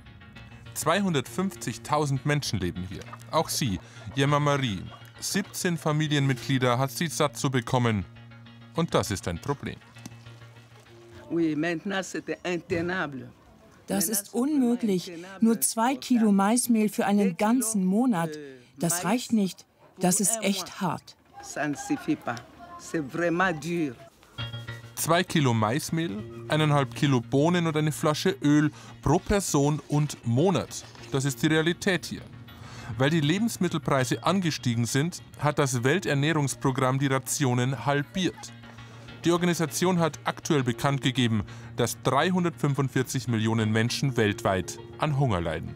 250.000 0.77 2.21
Menschen 2.25 2.59
leben 2.59 2.87
hier. 2.89 3.03
Auch 3.31 3.49
sie, 3.49 3.79
Yema 4.17 4.41
Marie. 4.41 4.83
17 5.21 5.77
Familienmitglieder 5.77 6.79
hat 6.79 6.91
sie 6.91 7.07
satt 7.07 7.37
zu 7.37 7.51
bekommen. 7.51 8.05
Und 8.75 8.95
das 8.95 9.11
ist 9.11 9.29
ein 9.29 9.39
Problem. 9.39 9.77
Das 13.87 14.09
ist 14.09 14.35
unmöglich. 14.35 15.11
Nur 15.41 15.61
zwei 15.61 15.97
Kilo 15.97 16.31
Maismehl 16.31 16.89
für 16.89 17.07
einen 17.07 17.37
ganzen 17.37 17.85
Monat. 17.85 18.31
Das 18.79 19.05
reicht 19.05 19.33
nicht. 19.33 19.67
Das 19.99 20.21
ist 20.21 20.39
echt 20.43 20.81
hart. 20.81 21.17
Zwei 24.95 25.25
Kilo 25.25 25.55
Maismehl, 25.55 26.23
eineinhalb 26.49 26.95
Kilo 26.95 27.21
Bohnen 27.21 27.67
und 27.67 27.77
eine 27.77 27.91
Flasche 27.91 28.37
Öl 28.43 28.71
pro 29.03 29.19
Person 29.19 29.81
und 29.89 30.17
Monat. 30.27 30.85
Das 31.11 31.25
ist 31.25 31.43
die 31.43 31.49
Realität 31.49 32.07
hier. 32.07 32.23
Weil 32.99 33.11
die 33.11 33.21
Lebensmittelpreise 33.21 34.23
angestiegen 34.25 34.85
sind, 34.85 35.23
hat 35.39 35.59
das 35.59 35.83
Welternährungsprogramm 35.83 36.99
die 36.99 37.07
Rationen 37.07 37.87
halbiert. 37.87 38.53
Die 39.25 39.33
Organisation 39.33 39.99
hat 39.99 40.19
aktuell 40.25 40.63
bekannt 40.63 41.03
gegeben, 41.03 41.45
dass 41.77 42.01
345 42.03 43.29
Millionen 43.29 43.71
Menschen 43.71 44.17
weltweit 44.17 44.79
an 44.99 45.19
Hunger 45.19 45.43
leiden. 45.43 45.75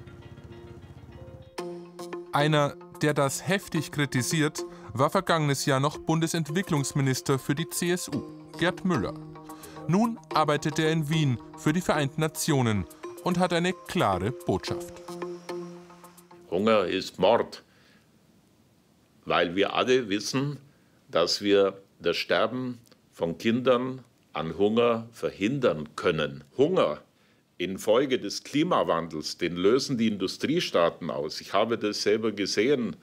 Einer, 2.32 2.74
der 3.02 3.12
das 3.12 3.46
heftig 3.46 3.92
kritisiert, 3.92 4.64
war 4.94 5.10
vergangenes 5.10 5.66
Jahr 5.66 5.78
noch 5.78 5.98
Bundesentwicklungsminister 5.98 7.38
für 7.38 7.54
die 7.54 7.68
CSU, 7.68 8.22
Gerd 8.58 8.84
Müller. 8.84 9.12
Nun 9.88 10.18
arbeitet 10.32 10.78
er 10.78 10.90
in 10.90 11.10
Wien 11.10 11.38
für 11.58 11.74
die 11.74 11.82
Vereinten 11.82 12.22
Nationen 12.22 12.86
und 13.24 13.38
hat 13.38 13.52
eine 13.52 13.72
klare 13.72 14.30
Botschaft. 14.30 15.02
Hunger 16.50 16.86
ist 16.86 17.18
Mord, 17.18 17.62
weil 19.26 19.54
wir 19.54 19.74
alle 19.74 20.08
wissen, 20.08 20.58
dass 21.10 21.42
wir 21.42 21.78
das 22.00 22.16
Sterben 22.16 22.78
von 23.14 23.38
Kindern 23.38 24.04
an 24.32 24.58
Hunger 24.58 25.08
verhindern 25.12 25.88
können. 25.96 26.44
Hunger 26.58 27.00
infolge 27.56 28.18
des 28.18 28.42
Klimawandels, 28.42 29.38
den 29.38 29.56
lösen 29.56 29.96
die 29.96 30.08
Industriestaaten 30.08 31.10
aus. 31.10 31.40
Ich 31.40 31.52
habe 31.52 31.78
das 31.78 32.02
selber 32.02 32.32
gesehen 32.32 32.96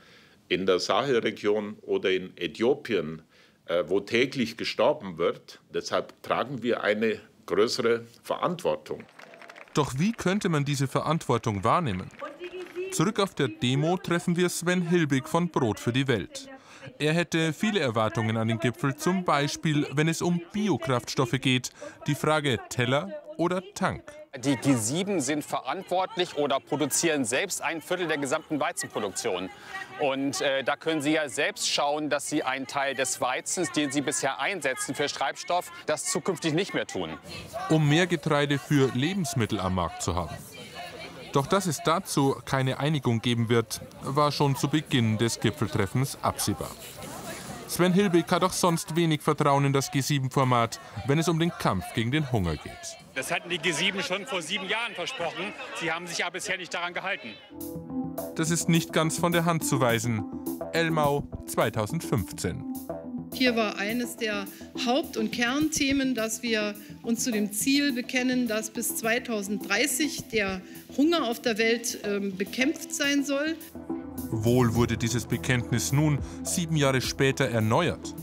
in 0.49 0.65
der 0.65 0.79
Sahelregion 0.79 1.77
oder 1.81 2.11
in 2.11 2.35
Äthiopien, 2.35 3.21
äh, 3.65 3.85
wo 3.87 4.01
täglich 4.01 4.57
gestorben 4.57 5.17
wird. 5.17 5.61
Deshalb 5.73 6.21
tragen 6.21 6.61
wir 6.61 6.83
eine 6.83 7.19
größere 7.45 8.05
Verantwortung. 8.21 9.03
Doch 9.73 9.97
wie 9.97 10.11
könnte 10.11 10.49
man 10.49 10.65
diese 10.65 10.89
Verantwortung 10.89 11.63
wahrnehmen? 11.63 12.11
Zurück 12.91 13.21
auf 13.21 13.33
der 13.33 13.47
Demo 13.47 13.95
treffen 13.95 14.35
wir 14.35 14.49
Sven 14.49 14.81
Hilbig 14.81 15.29
von 15.29 15.47
Brot 15.47 15.79
für 15.79 15.93
die 15.93 16.09
Welt. 16.09 16.49
Er 16.99 17.13
hätte 17.13 17.53
viele 17.53 17.79
Erwartungen 17.79 18.37
an 18.37 18.47
den 18.47 18.59
Gipfel, 18.59 18.95
zum 18.95 19.23
Beispiel 19.23 19.87
wenn 19.93 20.07
es 20.07 20.21
um 20.21 20.41
Biokraftstoffe 20.51 21.39
geht. 21.41 21.71
Die 22.07 22.15
Frage 22.15 22.59
Teller 22.69 23.09
oder 23.37 23.61
Tank. 23.73 24.03
Die 24.37 24.55
G7 24.55 25.19
sind 25.19 25.43
verantwortlich 25.43 26.37
oder 26.37 26.61
produzieren 26.61 27.25
selbst 27.25 27.61
ein 27.61 27.81
Viertel 27.81 28.07
der 28.07 28.17
gesamten 28.17 28.61
Weizenproduktion. 28.61 29.49
Und 29.99 30.39
äh, 30.39 30.63
da 30.63 30.77
können 30.77 31.01
Sie 31.01 31.11
ja 31.11 31.27
selbst 31.27 31.69
schauen, 31.69 32.09
dass 32.09 32.29
Sie 32.29 32.41
einen 32.41 32.65
Teil 32.65 32.95
des 32.95 33.19
Weizens, 33.19 33.73
den 33.73 33.91
Sie 33.91 33.99
bisher 33.99 34.39
einsetzen 34.39 34.95
für 34.95 35.07
Treibstoff, 35.07 35.69
das 35.85 36.05
zukünftig 36.05 36.53
nicht 36.53 36.73
mehr 36.73 36.87
tun. 36.87 37.17
Um 37.69 37.89
mehr 37.89 38.07
Getreide 38.07 38.57
für 38.57 38.89
Lebensmittel 38.95 39.59
am 39.59 39.75
Markt 39.75 40.01
zu 40.01 40.15
haben. 40.15 40.37
Doch 41.33 41.47
dass 41.47 41.65
es 41.65 41.81
dazu 41.83 42.35
keine 42.45 42.79
Einigung 42.79 43.21
geben 43.21 43.49
wird, 43.49 43.81
war 44.01 44.31
schon 44.31 44.55
zu 44.55 44.67
Beginn 44.67 45.17
des 45.17 45.39
Gipfeltreffens 45.39 46.17
absehbar. 46.21 46.71
Sven 47.67 47.93
Hilbig 47.93 48.29
hat 48.29 48.43
auch 48.43 48.51
sonst 48.51 48.97
wenig 48.97 49.21
Vertrauen 49.21 49.63
in 49.63 49.71
das 49.71 49.93
G7-Format, 49.93 50.81
wenn 51.07 51.19
es 51.19 51.29
um 51.29 51.39
den 51.39 51.51
Kampf 51.51 51.85
gegen 51.93 52.11
den 52.11 52.29
Hunger 52.29 52.57
geht. 52.57 52.97
Das 53.15 53.31
hatten 53.31 53.49
die 53.49 53.59
G7 53.59 54.01
schon 54.01 54.25
vor 54.25 54.41
sieben 54.41 54.67
Jahren 54.67 54.93
versprochen. 54.93 55.53
Sie 55.79 55.89
haben 55.89 56.05
sich 56.05 56.25
aber 56.25 56.33
bisher 56.33 56.57
nicht 56.57 56.73
daran 56.73 56.93
gehalten. 56.93 57.29
Das 58.35 58.51
ist 58.51 58.67
nicht 58.67 58.91
ganz 58.91 59.17
von 59.17 59.31
der 59.31 59.45
Hand 59.45 59.65
zu 59.65 59.79
weisen. 59.79 60.25
Elmau 60.73 61.23
2015. 61.47 62.63
Hier 63.33 63.55
war 63.55 63.77
eines 63.77 64.17
der 64.17 64.45
Haupt- 64.85 65.17
und 65.17 65.31
Kernthemen, 65.31 66.15
dass 66.15 66.43
wir 66.43 66.75
uns 67.01 67.23
zu 67.23 67.31
dem 67.31 67.51
Ziel 67.51 67.93
bekennen, 67.93 68.47
dass 68.47 68.69
bis 68.69 68.97
2030 68.97 70.29
der 70.31 70.61
Hunger 70.97 71.25
auf 71.25 71.41
der 71.41 71.57
Welt 71.57 71.99
äh, 72.03 72.19
bekämpft 72.19 72.93
sein 72.93 73.23
soll. 73.23 73.55
Wohl 74.29 74.75
wurde 74.75 74.97
dieses 74.97 75.25
Bekenntnis 75.25 75.91
nun 75.91 76.19
sieben 76.43 76.75
Jahre 76.75 77.01
später 77.01 77.45
erneuert. 77.45 78.13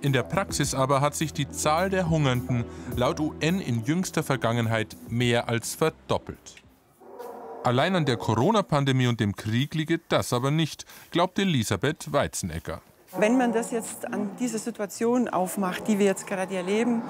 In 0.00 0.12
der 0.12 0.24
Praxis 0.24 0.74
aber 0.74 1.00
hat 1.00 1.14
sich 1.14 1.32
die 1.32 1.48
Zahl 1.48 1.90
der 1.90 2.10
Hungernden 2.10 2.64
laut 2.96 3.20
UN 3.20 3.60
in 3.60 3.84
jüngster 3.84 4.22
Vergangenheit 4.22 4.96
mehr 5.08 5.48
als 5.48 5.74
verdoppelt. 5.74 6.56
Allein 7.62 7.94
an 7.94 8.04
der 8.04 8.16
Corona-Pandemie 8.16 9.06
und 9.06 9.20
dem 9.20 9.36
Krieg 9.36 9.74
liege 9.74 10.00
das 10.08 10.32
aber 10.32 10.50
nicht, 10.50 10.84
glaubt 11.12 11.38
Elisabeth 11.38 12.12
Weizenegger. 12.12 12.82
Wenn 13.18 13.36
man 13.36 13.52
das 13.52 13.72
jetzt 13.72 14.10
an 14.10 14.30
diese 14.40 14.58
Situation 14.58 15.28
aufmacht, 15.28 15.86
die 15.86 15.98
wir 15.98 16.06
jetzt 16.06 16.26
gerade 16.26 16.56
erleben, 16.56 17.02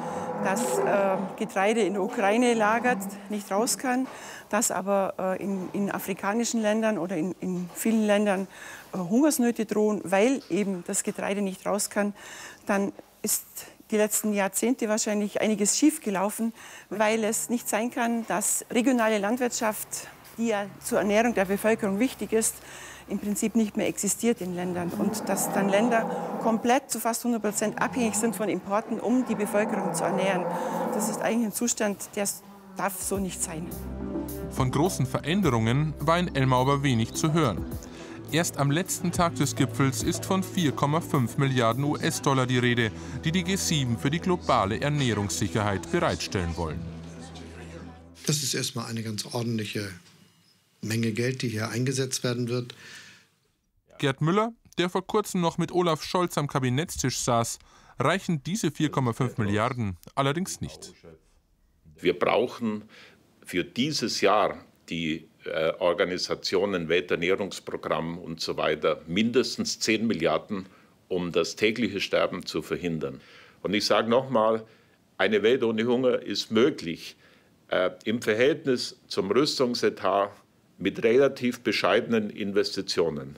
dass 0.42 0.78
äh, 0.78 1.16
Getreide 1.38 1.82
in 1.82 1.92
der 1.94 2.02
Ukraine 2.02 2.54
lagert, 2.54 2.98
nicht 3.28 3.52
raus 3.52 3.78
kann, 3.78 4.08
dass 4.48 4.72
aber 4.72 5.14
äh, 5.18 5.42
in, 5.42 5.68
in, 5.72 5.92
afrikanischen 5.92 6.60
Ländern 6.60 6.98
oder 6.98 7.16
in, 7.16 7.36
in 7.40 7.70
vielen 7.72 8.04
Ländern 8.04 8.48
äh, 8.92 8.98
Hungersnöte 8.98 9.64
drohen, 9.64 10.00
weil 10.02 10.42
eben 10.50 10.82
das 10.88 11.04
Getreide 11.04 11.40
nicht 11.40 11.64
raus 11.66 11.88
kann, 11.88 12.14
dann 12.66 12.92
ist 13.22 13.44
die 13.92 13.96
letzten 13.96 14.32
Jahrzehnte 14.32 14.88
wahrscheinlich 14.88 15.40
einiges 15.40 15.78
schiefgelaufen, 15.78 16.52
weil 16.90 17.22
es 17.22 17.48
nicht 17.48 17.68
sein 17.68 17.92
kann, 17.92 18.26
dass 18.26 18.64
regionale 18.72 19.18
Landwirtschaft, 19.18 20.08
die 20.36 20.48
ja 20.48 20.66
zur 20.82 20.98
Ernährung 20.98 21.34
der 21.34 21.44
Bevölkerung 21.44 22.00
wichtig 22.00 22.32
ist, 22.32 22.56
im 23.08 23.18
Prinzip 23.18 23.56
nicht 23.56 23.76
mehr 23.76 23.88
existiert 23.88 24.40
in 24.40 24.54
Ländern 24.54 24.90
und 24.90 25.28
dass 25.28 25.52
dann 25.52 25.68
Länder 25.68 26.38
komplett 26.42 26.90
zu 26.90 27.00
fast 27.00 27.24
100 27.24 27.42
Prozent 27.42 27.82
abhängig 27.82 28.14
sind 28.14 28.36
von 28.36 28.48
Importen, 28.48 29.00
um 29.00 29.24
die 29.26 29.34
Bevölkerung 29.34 29.94
zu 29.94 30.04
ernähren. 30.04 30.44
Das 30.94 31.08
ist 31.08 31.20
eigentlich 31.20 31.46
ein 31.46 31.52
Zustand, 31.52 31.98
der 32.16 32.28
darf 32.76 33.00
so 33.00 33.18
nicht 33.18 33.42
sein. 33.42 33.66
Von 34.50 34.70
großen 34.70 35.06
Veränderungen 35.06 35.94
war 35.98 36.18
in 36.18 36.34
Elmau 36.34 36.62
aber 36.62 36.82
wenig 36.82 37.14
zu 37.14 37.32
hören. 37.32 37.64
Erst 38.32 38.56
am 38.56 38.70
letzten 38.70 39.12
Tag 39.12 39.34
des 39.34 39.56
Gipfels 39.56 40.02
ist 40.02 40.24
von 40.24 40.42
4,5 40.42 41.38
Milliarden 41.38 41.84
US-Dollar 41.84 42.46
die 42.46 42.58
Rede, 42.58 42.90
die 43.24 43.30
die 43.30 43.44
G7 43.44 43.98
für 43.98 44.10
die 44.10 44.20
globale 44.20 44.80
Ernährungssicherheit 44.80 45.90
bereitstellen 45.92 46.56
wollen. 46.56 46.80
Das 48.26 48.42
ist 48.42 48.54
erstmal 48.54 48.86
eine 48.86 49.02
ganz 49.02 49.26
ordentliche 49.26 49.90
Menge 50.82 51.12
Geld, 51.12 51.42
die 51.42 51.48
hier 51.48 51.70
eingesetzt 51.70 52.24
werden 52.24 52.48
wird. 52.48 52.74
Gerd 53.98 54.20
Müller, 54.20 54.52
der 54.78 54.90
vor 54.90 55.06
kurzem 55.06 55.40
noch 55.40 55.58
mit 55.58 55.72
Olaf 55.72 56.02
Scholz 56.02 56.36
am 56.36 56.48
Kabinettstisch 56.48 57.18
saß, 57.20 57.58
reichen 57.98 58.42
diese 58.42 58.68
4,5 58.68 59.40
Milliarden 59.40 59.96
allerdings 60.14 60.60
nicht. 60.60 60.92
Wir 61.96 62.18
brauchen 62.18 62.84
für 63.44 63.64
dieses 63.64 64.20
Jahr 64.20 64.64
die 64.88 65.28
äh, 65.44 65.72
Organisationen 65.78 66.88
Welternährungsprogramm 66.88 68.18
und 68.18 68.40
so 68.40 68.56
weiter 68.56 69.02
mindestens 69.06 69.78
10 69.78 70.06
Milliarden, 70.06 70.66
um 71.08 71.30
das 71.30 71.56
tägliche 71.56 72.00
Sterben 72.00 72.44
zu 72.44 72.62
verhindern. 72.62 73.20
Und 73.62 73.74
ich 73.74 73.86
sage 73.86 74.08
nochmal, 74.08 74.66
eine 75.18 75.42
Welt 75.42 75.62
ohne 75.62 75.84
Hunger 75.86 76.20
ist 76.20 76.50
möglich. 76.50 77.16
Äh, 77.68 77.90
Im 78.04 78.20
Verhältnis 78.20 79.00
zum 79.06 79.30
Rüstungsetat 79.30 80.32
mit 80.82 81.02
relativ 81.02 81.60
bescheidenen 81.60 82.28
Investitionen. 82.28 83.36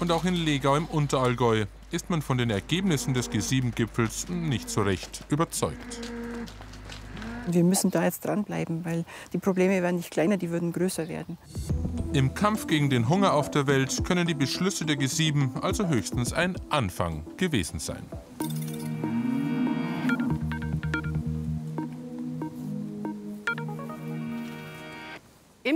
Und 0.00 0.10
auch 0.10 0.24
in 0.24 0.34
Legau 0.34 0.76
im 0.76 0.86
Unterallgäu 0.86 1.66
ist 1.90 2.10
man 2.10 2.22
von 2.22 2.38
den 2.38 2.50
Ergebnissen 2.50 3.12
des 3.12 3.30
G7-Gipfels 3.30 4.28
nicht 4.28 4.70
so 4.70 4.82
recht 4.82 5.24
überzeugt. 5.28 6.00
Wir 7.48 7.64
müssen 7.64 7.90
da 7.90 8.04
jetzt 8.04 8.24
dranbleiben, 8.24 8.84
weil 8.84 9.04
die 9.32 9.38
Probleme 9.38 9.82
werden 9.82 9.96
nicht 9.96 10.10
kleiner, 10.10 10.36
die 10.36 10.50
würden 10.50 10.72
größer 10.72 11.08
werden. 11.08 11.38
Im 12.12 12.34
Kampf 12.34 12.66
gegen 12.66 12.88
den 12.88 13.08
Hunger 13.08 13.32
auf 13.32 13.50
der 13.50 13.66
Welt 13.66 14.04
können 14.04 14.26
die 14.26 14.34
Beschlüsse 14.34 14.86
der 14.86 14.96
G7 14.96 15.60
also 15.60 15.88
höchstens 15.88 16.32
ein 16.32 16.56
Anfang 16.70 17.24
gewesen 17.36 17.78
sein. 17.78 18.04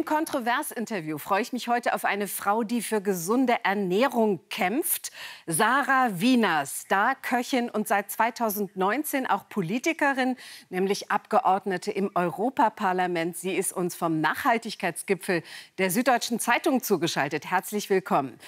Kontroversinterview 0.07 1.19
freue 1.19 1.43
ich 1.43 1.53
mich 1.53 1.69
heute 1.69 1.93
auf 1.93 2.05
eine 2.05 2.29
Frau, 2.29 2.63
die 2.63 2.81
für 2.81 3.03
gesunde 3.03 3.57
Ernährung 3.65 4.41
kämpft. 4.49 5.11
Sarah 5.47 6.21
Wieners, 6.21 6.83
Star-Köchin 6.83 7.69
und 7.69 7.87
seit 7.87 8.11
2019 8.11 9.27
auch 9.27 9.49
Politikerin, 9.49 10.37
nämlich 10.71 11.11
Abgeordnete 11.11 11.91
im 11.91 12.11
Europaparlament. 12.15 13.37
Sie 13.37 13.55
ist 13.55 13.73
uns 13.73 13.95
vom 13.95 14.21
Nachhaltigkeitsgipfel 14.21 15.43
der 15.79 15.91
Süddeutschen 15.91 16.41
Zeitung 16.41 16.83
zugeschaltet. 16.83 17.51
Herzlich 17.51 17.91
willkommen. 17.91 18.39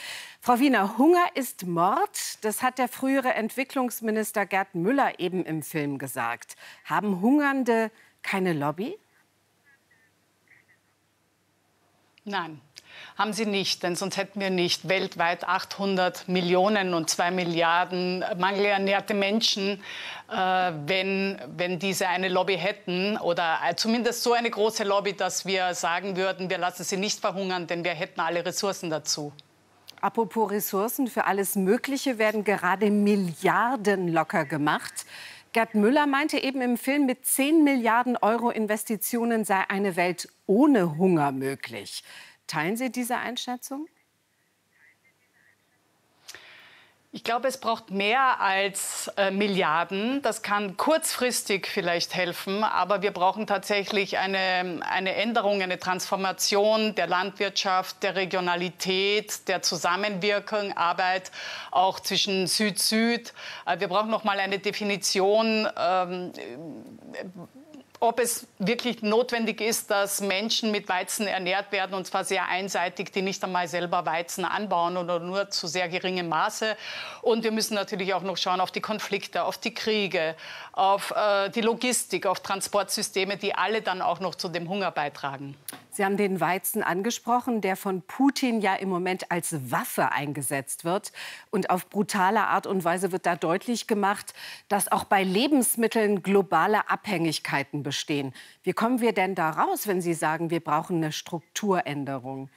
Frau 0.41 0.61
Wiener, 0.61 0.97
Hunger 0.97 1.27
ist 1.35 1.67
Mord. 1.67 2.43
Das 2.43 2.63
hat 2.63 2.79
der 2.79 2.89
frühere 2.89 3.35
Entwicklungsminister 3.35 4.47
Gerd 4.47 4.75
Müller 4.75 5.19
eben 5.19 5.45
im 5.45 5.63
Film 5.63 5.99
gesagt. 5.99 6.55
Haben 6.85 7.21
Hungernde 7.21 7.91
keine 8.23 8.53
Lobby? 8.53 8.97
Nein, 12.29 12.61
haben 13.17 13.33
sie 13.33 13.47
nicht, 13.47 13.83
denn 13.83 13.97
sonst 13.97 14.19
hätten 14.19 14.39
wir 14.39 14.51
nicht 14.51 14.87
weltweit 14.87 15.49
800 15.49 16.29
Millionen 16.29 16.93
und 16.93 17.09
2 17.09 17.31
Milliarden 17.31 18.23
mangelernährte 18.37 19.15
Menschen, 19.15 19.83
äh, 20.31 20.37
wenn, 20.85 21.41
wenn 21.57 21.79
diese 21.79 22.07
eine 22.09 22.29
Lobby 22.29 22.59
hätten 22.59 23.17
oder 23.17 23.61
äh, 23.67 23.75
zumindest 23.77 24.23
so 24.23 24.35
eine 24.35 24.51
große 24.51 24.85
Lobby, 24.85 25.15
dass 25.15 25.47
wir 25.47 25.73
sagen 25.75 26.19
würden, 26.19 26.51
wir 26.51 26.59
lassen 26.59 26.85
sie 26.85 26.99
nicht 26.99 27.19
verhungern, 27.19 27.67
denn 27.67 27.83
wir 27.83 27.93
hätten 27.93 28.21
alle 28.21 28.45
Ressourcen 28.45 28.91
dazu. 28.91 29.33
Apropos 30.03 30.51
Ressourcen, 30.51 31.09
für 31.09 31.25
alles 31.25 31.57
Mögliche 31.57 32.19
werden 32.19 32.45
gerade 32.45 32.91
Milliarden 32.91 34.09
locker 34.09 34.45
gemacht. 34.45 35.07
Gerd 35.59 35.75
Müller 35.75 36.07
meinte 36.07 36.39
eben 36.39 36.61
im 36.61 36.77
Film, 36.77 37.07
mit 37.07 37.27
10 37.27 37.65
Milliarden 37.65 38.17
Euro 38.17 38.49
Investitionen 38.49 39.45
sei 39.45 39.69
eine 39.69 39.97
Welt 39.97 40.29
ohne 40.47 40.97
Hunger 40.99 41.33
möglich. 41.33 42.05
Teilen 42.47 42.77
Sie 42.77 42.93
diese 42.93 43.17
Einschätzung? 43.17 43.89
Ich 47.11 47.25
glaube, 47.25 47.49
es 47.49 47.57
braucht 47.57 47.91
mehr 47.91 48.39
als 48.39 49.11
äh, 49.17 49.31
Milliarden. 49.31 50.21
Das 50.21 50.43
kann 50.43 50.77
kurzfristig 50.77 51.67
vielleicht 51.67 52.15
helfen, 52.15 52.63
aber 52.63 53.01
wir 53.01 53.13
brauchen 53.13 53.47
tatsächlich 53.47 54.19
eine, 54.19 54.83
eine 54.87 55.15
Änderung, 55.15 55.63
eine 55.63 55.79
Transformation 55.79 56.95
der 56.97 57.07
Landwirtschaft, 57.07 58.03
der 58.03 58.15
Regionalität, 58.15 59.49
der 59.49 59.63
Zusammenwirkung, 59.63 60.77
Arbeit 60.77 61.33
auch 61.71 61.99
zwischen 61.99 62.47
Süd-Süd. 62.47 63.33
Äh, 63.65 63.81
wir 63.81 63.89
brauchen 63.89 64.11
noch 64.11 64.25
mal 64.25 64.39
eine 64.39 64.59
Definition. 64.59 65.67
Ähm, 65.79 66.33
ob 68.01 68.21
es 68.21 68.47
wirklich 68.59 69.03
notwendig 69.03 69.61
ist, 69.61 69.91
dass 69.91 70.21
Menschen 70.21 70.71
mit 70.71 70.89
Weizen 70.89 71.27
ernährt 71.27 71.73
werden, 71.73 71.95
und 71.95 72.07
zwar 72.07 72.25
sehr 72.25 72.47
einseitig, 72.47 73.13
die 73.13 73.23
nicht 73.23 73.43
einmal 73.43 73.67
selber 73.67 74.07
Weizen 74.07 74.45
anbauen 74.45 74.97
oder 74.97 75.19
nur 75.19 75.51
zu 75.51 75.67
sehr 75.67 75.89
geringem 75.89 76.29
Maße. 76.29 76.77
Und 77.23 77.43
wir 77.45 77.51
müssen 77.51 77.75
natürlich 77.75 78.15
auch 78.15 78.23
noch 78.23 78.37
schauen 78.37 78.61
auf 78.61 78.71
die 78.71 78.81
Konflikte, 78.81 79.43
auf 79.45 79.59
die 79.59 79.75
Kriege, 79.75 80.37
auf 80.73 81.11
äh, 81.11 81.51
die 81.51 81.61
Logistik, 81.61 82.27
auf 82.27 82.41
Transportsysteme, 82.41 83.37
die 83.37 83.55
alle 83.55 83.83
dann 83.83 84.01
auch 84.01 84.21
noch 84.21 84.37
zu 84.37 84.49
dem 84.49 84.69
Hunger 84.69 84.91
beitragen. 84.91 85.57
Sie 85.91 86.05
haben 86.05 86.17
den 86.17 86.41
Weizen 86.41 86.83
angesprochen, 86.83 87.61
der 87.61 87.77
von 87.77 88.03
Putin 88.03 88.61
ja 88.61 88.75
im 88.75 88.89
Moment 88.89 89.31
als 89.31 89.71
Waffe 89.71 90.13
eingesetzt 90.13 90.85
wird. 90.85 91.13
Und 91.51 91.71
auf 91.71 91.89
brutale 91.89 92.41
Art 92.47 92.67
und 92.67 92.85
Weise 92.85 93.13
wird 93.13 93.27
da 93.27 93.37
deutlich 93.37 93.87
gemacht, 93.87 94.35
dass 94.69 94.93
auch 94.93 95.05
bei 95.05 95.23
Lebensmitteln 95.23 96.23
globale 96.23 96.89
Abhängigkeiten 96.89 97.83
bestehen. 97.83 98.33
Wie 98.63 98.73
kommen 98.73 99.01
wir 99.01 99.13
denn 99.13 99.35
da 99.35 99.51
raus, 99.51 99.87
wenn 99.87 100.01
Sie 100.01 100.15
sagen, 100.15 100.51
wir 100.51 100.61
brauchen 100.61 100.97
eine 100.97 101.13
Strukturänderung? 101.13 102.51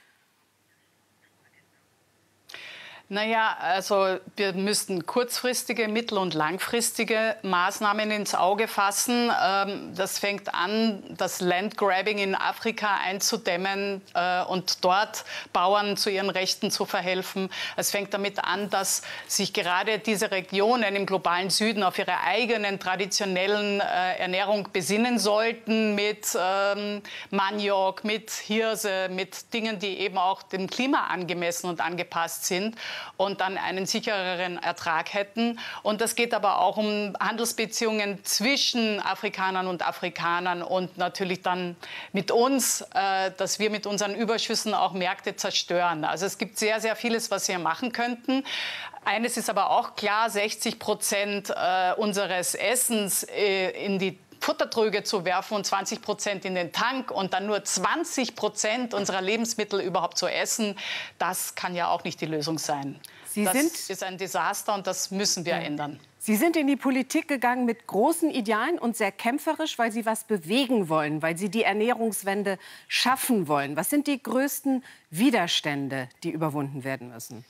Naja, 3.14 3.58
also 3.60 4.20
wir 4.38 4.54
müssten 4.54 5.06
kurzfristige, 5.06 5.90
mittel- 5.90 6.18
und 6.18 6.34
langfristige 6.34 7.36
Maßnahmen 7.42 8.10
ins 8.10 8.34
Auge 8.34 8.70
fassen. 8.70 9.30
Ähm, 9.44 9.94
das 9.94 10.18
fängt 10.18 10.56
an, 10.56 11.04
das 11.18 11.42
Landgrabbing 11.42 12.20
in 12.20 12.36
Afrika 12.36 13.02
einzudämmen 13.04 14.02
äh, 14.14 14.44
und 14.46 14.86
dort 14.86 15.26
Bauern 15.52 15.98
zu 15.98 16.10
ihren 16.10 16.30
Rechten 16.30 16.72
zu 16.72 16.86
verhelfen. 16.86 17.50
Es 17.76 17.92
fängt 17.92 18.14
damit 18.14 18.46
an, 18.46 18.70
dass 18.70 19.02
sich 19.28 19.52
gerade 19.52 20.00
diese 20.00 20.32
Regionen 20.32 20.96
im 20.96 21.06
globalen 21.06 21.50
Süden 21.50 21.84
auf 21.84 22.00
ihre 22.00 22.18
eigenen 22.22 22.80
traditionellen 22.80 23.82
äh, 23.82 24.20
Ernährung 24.20 24.70
besinnen 24.72 25.20
sollten 25.20 25.96
mit 25.96 26.28
ähm, 26.40 27.02
Maniok, 27.30 28.06
mit 28.06 28.32
Hirse, 28.32 29.10
mit 29.10 29.54
Dingen, 29.54 29.80
die 29.80 30.00
eben 30.00 30.18
auch 30.18 30.44
dem 30.44 30.70
Klima 30.70 31.08
angemessen 31.08 31.68
und 31.70 31.82
angepasst 31.82 32.46
sind 32.46 32.78
und 33.18 33.42
dann 33.42 33.58
einen 33.58 33.86
sichereren 33.86 34.58
Ertrag 34.58 35.14
hätten. 35.14 35.60
Und 35.84 36.02
das 36.02 36.16
geht 36.16 36.34
aber 36.34 36.60
auch 36.60 36.78
um 36.78 37.16
Handelsbeziehungen 37.20 38.24
zwischen 38.24 39.00
Afrikanern 39.02 39.68
und 39.68 39.88
Afrikanern 39.88 40.62
und 40.62 40.98
natürlich 40.98 41.42
dann 41.42 41.76
mit 42.14 42.32
uns, 42.32 42.82
äh, 42.94 43.32
dass 43.38 43.60
wir 43.60 43.70
mit 43.70 43.86
unseren 43.86 44.16
Überschüssen 44.16 44.74
auch 44.74 44.94
Märkte 44.94 45.36
zerstören. 45.36 46.06
Also 46.06 46.26
es 46.26 46.38
gibt 46.38 46.58
sehr, 46.58 46.80
sehr 46.80 46.96
vieles, 46.96 47.32
was 47.32 47.48
wir 47.48 47.60
machen 47.60 47.92
könnten. 47.92 48.44
Eines 49.04 49.36
ist 49.36 49.50
aber 49.50 49.72
auch 49.72 49.96
klar, 49.96 50.30
60 50.30 50.78
Prozent 50.78 51.50
äh, 51.50 51.94
unseres 51.98 52.54
Essens 52.54 53.24
äh, 53.24 53.72
in 53.86 53.98
die 53.98 54.20
Futtertröge 54.42 55.04
zu 55.04 55.24
werfen 55.24 55.56
und 55.56 55.66
20 55.66 56.02
Prozent 56.02 56.46
in 56.46 56.56
den 56.56 56.72
Tank 56.72 57.12
und 57.12 57.34
dann 57.34 57.46
nur 57.46 57.64
20 57.64 58.36
Prozent 58.36 58.94
unserer 58.94 59.22
Lebensmittel 59.22 59.80
überhaupt 59.80 60.18
zu 60.18 60.28
essen, 60.28 60.76
das 61.20 61.56
kann 61.56 61.76
ja 61.76 61.90
auch 61.90 62.04
nicht 62.04 62.20
die 62.20 62.26
Lösung 62.26 62.58
sein. 62.58 63.00
Sie 63.28 63.46
das 63.46 63.54
sind 63.54 63.90
ist 63.90 64.04
ein 64.04 64.18
Desaster 64.18 64.74
und 64.74 64.88
das 64.88 65.12
müssen 65.12 65.46
wir 65.46 65.54
ja. 65.54 65.60
ändern. 65.60 66.00
Sie 66.18 66.36
sind 66.36 66.56
in 66.56 66.68
die 66.68 66.76
Politik 66.76 67.28
gegangen 67.28 67.66
mit 67.66 67.88
großen 67.88 68.30
Idealen 68.30 68.78
und 68.78 68.96
sehr 68.96 69.12
kämpferisch, 69.12 69.80
weil 69.80 69.92
Sie 69.92 70.06
was 70.06 70.24
bewegen 70.24 70.90
wollen, 70.90 71.22
weil 71.22 71.38
Sie 71.38 71.50
die 71.50 71.64
Ernährungswende 71.64 72.60
schaffen 72.88 73.48
wollen. 73.48 73.76
Was 73.76 73.90
sind 73.90 74.06
die 74.06 74.22
größten 74.22 74.84
Widerstände, 75.10 76.10
die 76.24 76.30
überwunden 76.30 76.84
werden 76.84 77.10
müssen? 77.10 77.46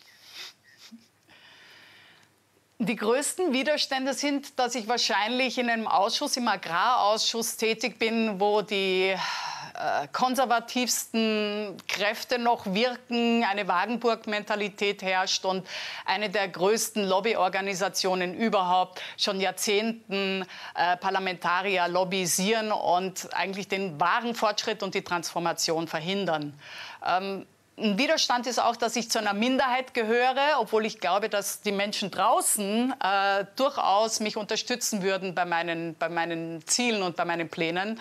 Die 2.84 2.96
größten 2.96 3.54
Widerstände 3.54 4.16
sind, 4.16 4.58
dass 4.58 4.74
ich 4.74 4.88
wahrscheinlich 4.88 5.60
in 5.60 5.70
einem 5.70 5.88
Ausschuss, 5.88 6.36
im 6.36 6.48
Agrarausschuss 6.48 7.56
tätig 7.56 8.00
bin, 8.00 8.40
wo 8.40 8.64
die 8.64 9.10
äh, 9.12 10.08
konservativsten 10.12 11.78
Kräfte 11.88 12.40
noch 12.40 12.66
wirken, 12.74 13.44
eine 13.44 13.68
Wagenburg-Mentalität 13.68 15.04
herrscht 15.04 15.46
und 15.46 15.68
eine 16.08 16.32
der 16.32 16.48
größten 16.48 17.08
Lobbyorganisationen 17.08 18.34
überhaupt 18.34 19.00
schon 19.16 19.40
Jahrzehnten 19.40 20.44
äh, 20.74 20.98
Parlamentarier 20.98 21.88
lobbyisieren 21.88 22.72
und 22.72 23.32
eigentlich 23.36 23.68
den 23.68 24.00
wahren 24.00 24.34
Fortschritt 24.34 24.82
und 24.82 24.96
die 24.96 25.04
Transformation 25.04 25.88
verhindern. 25.88 26.60
Ähm, 27.06 27.46
ein 27.82 27.98
Widerstand 27.98 28.48
ist 28.48 28.60
auch, 28.60 28.76
dass 28.76 28.96
ich 28.96 29.10
zu 29.10 29.20
einer 29.20 29.34
Minderheit 29.34 29.94
gehöre, 29.94 30.60
obwohl 30.60 30.86
ich 30.86 31.00
glaube, 31.00 31.30
dass 31.30 31.62
die 31.62 31.72
Menschen 31.72 32.12
draußen 32.12 32.94
äh, 33.04 33.46
durchaus 33.56 34.20
mich 34.20 34.38
unterstützen 34.38 35.02
würden 35.02 35.36
bei 35.36 35.46
meinen, 35.46 35.96
bei 35.98 36.10
meinen 36.10 36.66
Zielen 36.68 37.02
und 37.02 37.16
bei 37.16 37.26
meinen 37.26 37.50
Plänen. 37.50 38.00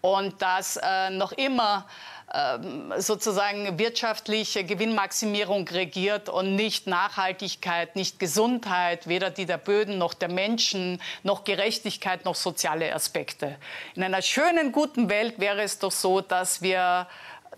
Und 0.00 0.42
dass 0.42 0.76
äh, 0.76 1.10
noch 1.10 1.32
immer 1.32 1.86
ähm, 2.34 2.94
sozusagen 2.96 3.78
wirtschaftliche 3.78 4.64
Gewinnmaximierung 4.64 5.68
regiert 5.68 6.30
und 6.30 6.56
nicht 6.56 6.86
Nachhaltigkeit, 6.86 7.94
nicht 7.94 8.18
Gesundheit, 8.18 9.06
weder 9.06 9.28
die 9.28 9.44
der 9.44 9.58
Böden 9.58 9.98
noch 9.98 10.14
der 10.14 10.30
Menschen, 10.30 11.00
noch 11.22 11.44
Gerechtigkeit, 11.44 12.24
noch 12.24 12.34
soziale 12.34 12.94
Aspekte. 12.94 13.56
In 13.94 14.02
einer 14.02 14.22
schönen, 14.22 14.72
guten 14.72 15.10
Welt 15.10 15.40
wäre 15.40 15.60
es 15.60 15.78
doch 15.78 15.92
so, 15.92 16.22
dass 16.22 16.62
wir 16.62 17.06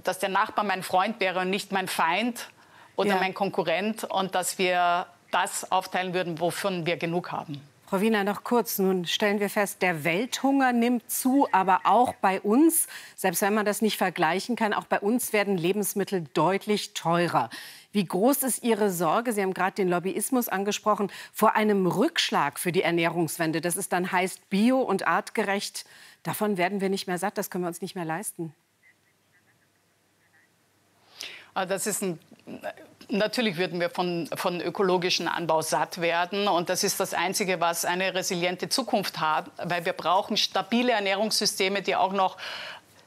dass 0.02 0.18
der 0.18 0.28
Nachbar 0.28 0.64
mein 0.64 0.82
Freund 0.82 1.20
wäre 1.20 1.40
und 1.40 1.50
nicht 1.50 1.72
mein 1.72 1.88
Feind 1.88 2.48
oder 2.96 3.10
ja. 3.10 3.16
mein 3.16 3.34
Konkurrent 3.34 4.04
und 4.04 4.34
dass 4.34 4.58
wir 4.58 5.06
das 5.30 5.70
aufteilen 5.70 6.14
würden, 6.14 6.40
wovon 6.40 6.86
wir 6.86 6.96
genug 6.96 7.32
haben. 7.32 7.60
Frau 7.86 8.00
Wiener, 8.00 8.24
noch 8.24 8.44
kurz. 8.44 8.78
Nun 8.78 9.04
stellen 9.04 9.40
wir 9.40 9.50
fest, 9.50 9.82
der 9.82 10.04
Welthunger 10.04 10.72
nimmt 10.72 11.10
zu, 11.10 11.46
aber 11.52 11.82
auch 11.84 12.14
bei 12.14 12.40
uns, 12.40 12.88
selbst 13.14 13.42
wenn 13.42 13.54
man 13.54 13.66
das 13.66 13.82
nicht 13.82 13.98
vergleichen 13.98 14.56
kann, 14.56 14.72
auch 14.72 14.86
bei 14.86 14.98
uns 14.98 15.32
werden 15.32 15.58
Lebensmittel 15.58 16.24
deutlich 16.34 16.94
teurer. 16.94 17.50
Wie 17.92 18.04
groß 18.04 18.42
ist 18.42 18.64
Ihre 18.64 18.90
Sorge, 18.90 19.32
Sie 19.32 19.42
haben 19.42 19.54
gerade 19.54 19.74
den 19.74 19.88
Lobbyismus 19.88 20.48
angesprochen, 20.48 21.12
vor 21.32 21.54
einem 21.54 21.86
Rückschlag 21.86 22.58
für 22.58 22.72
die 22.72 22.82
Ernährungswende? 22.82 23.60
Das 23.60 23.76
ist 23.76 23.92
dann 23.92 24.10
heißt 24.10 24.48
bio 24.50 24.80
und 24.80 25.06
artgerecht. 25.06 25.84
Davon 26.24 26.56
werden 26.56 26.80
wir 26.80 26.88
nicht 26.88 27.06
mehr 27.06 27.18
satt, 27.18 27.38
das 27.38 27.50
können 27.50 27.62
wir 27.62 27.68
uns 27.68 27.82
nicht 27.82 27.94
mehr 27.94 28.06
leisten. 28.06 28.54
Ah, 31.54 31.66
das 31.66 31.86
ist 31.86 32.02
ein 32.02 32.18
Natürlich 33.08 33.58
würden 33.58 33.80
wir 33.80 33.90
von, 33.90 34.28
von 34.34 34.60
ökologischen 34.60 35.28
Anbau 35.28 35.60
satt 35.60 36.00
werden. 36.00 36.48
Und 36.48 36.68
das 36.68 36.84
ist 36.84 37.00
das 37.00 37.12
Einzige, 37.12 37.60
was 37.60 37.84
eine 37.84 38.14
resiliente 38.14 38.68
Zukunft 38.68 39.20
hat, 39.20 39.50
weil 39.62 39.84
wir 39.84 39.92
brauchen 39.92 40.36
stabile 40.36 40.92
Ernährungssysteme, 40.92 41.82
die 41.82 41.96
auch 41.96 42.12
noch 42.12 42.38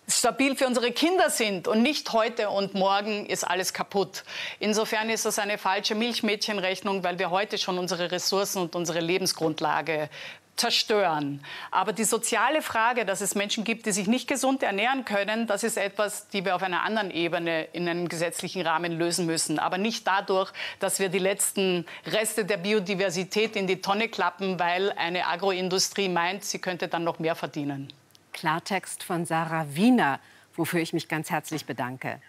stabil 0.07 0.55
für 0.55 0.67
unsere 0.67 0.91
Kinder 0.91 1.29
sind 1.29 1.67
und 1.67 1.81
nicht 1.81 2.13
heute 2.13 2.49
und 2.49 2.73
morgen 2.73 3.25
ist 3.25 3.43
alles 3.43 3.73
kaputt. 3.73 4.23
Insofern 4.59 5.09
ist 5.09 5.25
das 5.25 5.37
eine 5.39 5.57
falsche 5.57 5.95
Milchmädchenrechnung, 5.95 7.03
weil 7.03 7.19
wir 7.19 7.29
heute 7.29 7.57
schon 7.57 7.77
unsere 7.77 8.11
Ressourcen 8.11 8.61
und 8.61 8.75
unsere 8.75 9.01
Lebensgrundlage 9.01 10.09
zerstören. 10.57 11.41
Aber 11.71 11.93
die 11.93 12.03
soziale 12.03 12.61
Frage, 12.61 13.05
dass 13.05 13.21
es 13.21 13.35
Menschen 13.35 13.63
gibt, 13.63 13.85
die 13.85 13.91
sich 13.91 14.07
nicht 14.07 14.27
gesund 14.27 14.63
ernähren 14.63 15.05
können, 15.05 15.47
das 15.47 15.63
ist 15.63 15.77
etwas, 15.77 16.27
die 16.29 16.43
wir 16.43 16.55
auf 16.55 16.63
einer 16.63 16.83
anderen 16.83 17.11
Ebene 17.11 17.63
in 17.73 17.87
einem 17.87 18.09
gesetzlichen 18.09 18.61
Rahmen 18.63 18.91
lösen 18.91 19.25
müssen. 19.25 19.59
Aber 19.59 19.77
nicht 19.77 20.05
dadurch, 20.07 20.51
dass 20.79 20.99
wir 20.99 21.09
die 21.09 21.19
letzten 21.19 21.85
Reste 22.05 22.45
der 22.45 22.57
Biodiversität 22.57 23.55
in 23.55 23.67
die 23.67 23.81
Tonne 23.81 24.09
klappen, 24.09 24.59
weil 24.59 24.91
eine 24.93 25.27
Agroindustrie 25.27 26.09
meint, 26.09 26.43
sie 26.43 26.59
könnte 26.59 26.87
dann 26.87 27.03
noch 27.03 27.19
mehr 27.19 27.35
verdienen. 27.35 27.93
Klartext 28.33 29.03
von 29.03 29.25
Sarah 29.25 29.65
Wiener, 29.69 30.19
wofür 30.55 30.79
ich 30.79 30.93
mich 30.93 31.07
ganz 31.07 31.29
herzlich 31.29 31.65
bedanke. 31.65 32.21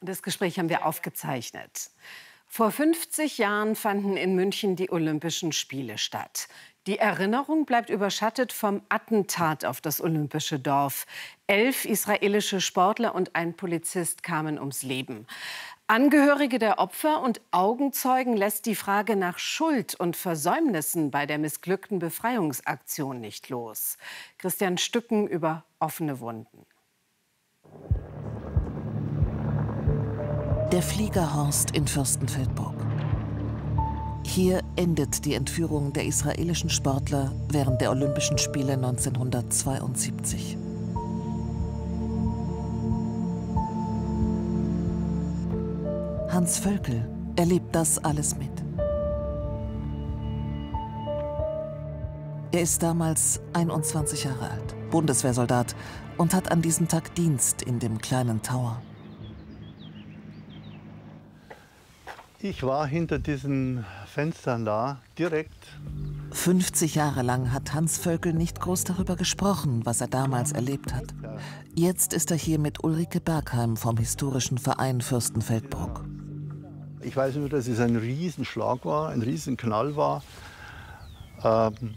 Das 0.00 0.22
Gespräch 0.22 0.58
haben 0.58 0.68
wir 0.68 0.84
aufgezeichnet. 0.84 1.90
Vor 2.56 2.70
50 2.70 3.36
Jahren 3.36 3.76
fanden 3.76 4.16
in 4.16 4.34
München 4.34 4.76
die 4.76 4.90
Olympischen 4.90 5.52
Spiele 5.52 5.98
statt. 5.98 6.48
Die 6.86 6.98
Erinnerung 6.98 7.66
bleibt 7.66 7.90
überschattet 7.90 8.50
vom 8.50 8.80
Attentat 8.88 9.66
auf 9.66 9.82
das 9.82 10.00
Olympische 10.00 10.58
Dorf. 10.58 11.04
Elf 11.46 11.84
israelische 11.84 12.62
Sportler 12.62 13.14
und 13.14 13.36
ein 13.36 13.52
Polizist 13.52 14.22
kamen 14.22 14.58
ums 14.58 14.82
Leben. 14.82 15.26
Angehörige 15.86 16.58
der 16.58 16.78
Opfer 16.78 17.20
und 17.20 17.42
Augenzeugen 17.50 18.38
lässt 18.38 18.64
die 18.64 18.74
Frage 18.74 19.16
nach 19.16 19.38
Schuld 19.38 19.94
und 19.94 20.16
Versäumnissen 20.16 21.10
bei 21.10 21.26
der 21.26 21.36
missglückten 21.36 21.98
Befreiungsaktion 21.98 23.20
nicht 23.20 23.50
los. 23.50 23.98
Christian 24.38 24.78
Stücken 24.78 25.28
über 25.28 25.66
offene 25.78 26.20
Wunden. 26.20 26.64
Der 30.76 30.82
Fliegerhorst 30.82 31.70
in 31.70 31.86
Fürstenfeldbruck. 31.86 32.74
Hier 34.22 34.60
endet 34.76 35.24
die 35.24 35.32
Entführung 35.32 35.94
der 35.94 36.04
israelischen 36.04 36.68
Sportler 36.68 37.32
während 37.48 37.80
der 37.80 37.90
Olympischen 37.90 38.36
Spiele 38.36 38.74
1972. 38.74 40.58
Hans 46.28 46.58
Völkel 46.58 47.08
erlebt 47.36 47.74
das 47.74 47.96
alles 47.96 48.36
mit. 48.36 48.50
Er 52.52 52.60
ist 52.60 52.82
damals 52.82 53.40
21 53.54 54.24
Jahre 54.24 54.50
alt, 54.50 54.90
Bundeswehrsoldat 54.90 55.74
und 56.18 56.34
hat 56.34 56.52
an 56.52 56.60
diesem 56.60 56.86
Tag 56.86 57.14
Dienst 57.14 57.62
in 57.62 57.78
dem 57.78 57.96
kleinen 57.96 58.42
Tower. 58.42 58.82
Ich 62.48 62.62
war 62.62 62.86
hinter 62.86 63.18
diesen 63.18 63.84
Fenstern 64.06 64.64
da, 64.64 65.00
direkt. 65.18 65.66
50 66.30 66.94
Jahre 66.94 67.22
lang 67.22 67.52
hat 67.52 67.74
Hans 67.74 67.98
Völkel 67.98 68.34
nicht 68.34 68.60
groß 68.60 68.84
darüber 68.84 69.16
gesprochen, 69.16 69.80
was 69.84 70.00
er 70.00 70.06
damals 70.06 70.52
erlebt 70.52 70.94
hat. 70.94 71.06
Jetzt 71.74 72.12
ist 72.12 72.30
er 72.30 72.36
hier 72.36 72.60
mit 72.60 72.84
Ulrike 72.84 73.20
Bergheim 73.20 73.76
vom 73.76 73.96
Historischen 73.96 74.58
Verein 74.58 75.00
Fürstenfeldbruck. 75.00 76.04
Ich 77.00 77.16
weiß 77.16 77.34
nur, 77.34 77.48
dass 77.48 77.66
es 77.66 77.80
ein 77.80 77.96
Riesenschlag 77.96 78.84
war, 78.84 79.08
ein 79.08 79.22
Riesenknall 79.22 79.96
war, 79.96 80.22
ähm, 81.42 81.96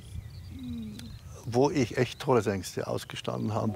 wo 1.45 1.69
ich 1.69 1.95
echt 1.95 2.19
Todesängste 2.19 2.87
ausgestanden 2.87 3.53
habe. 3.53 3.75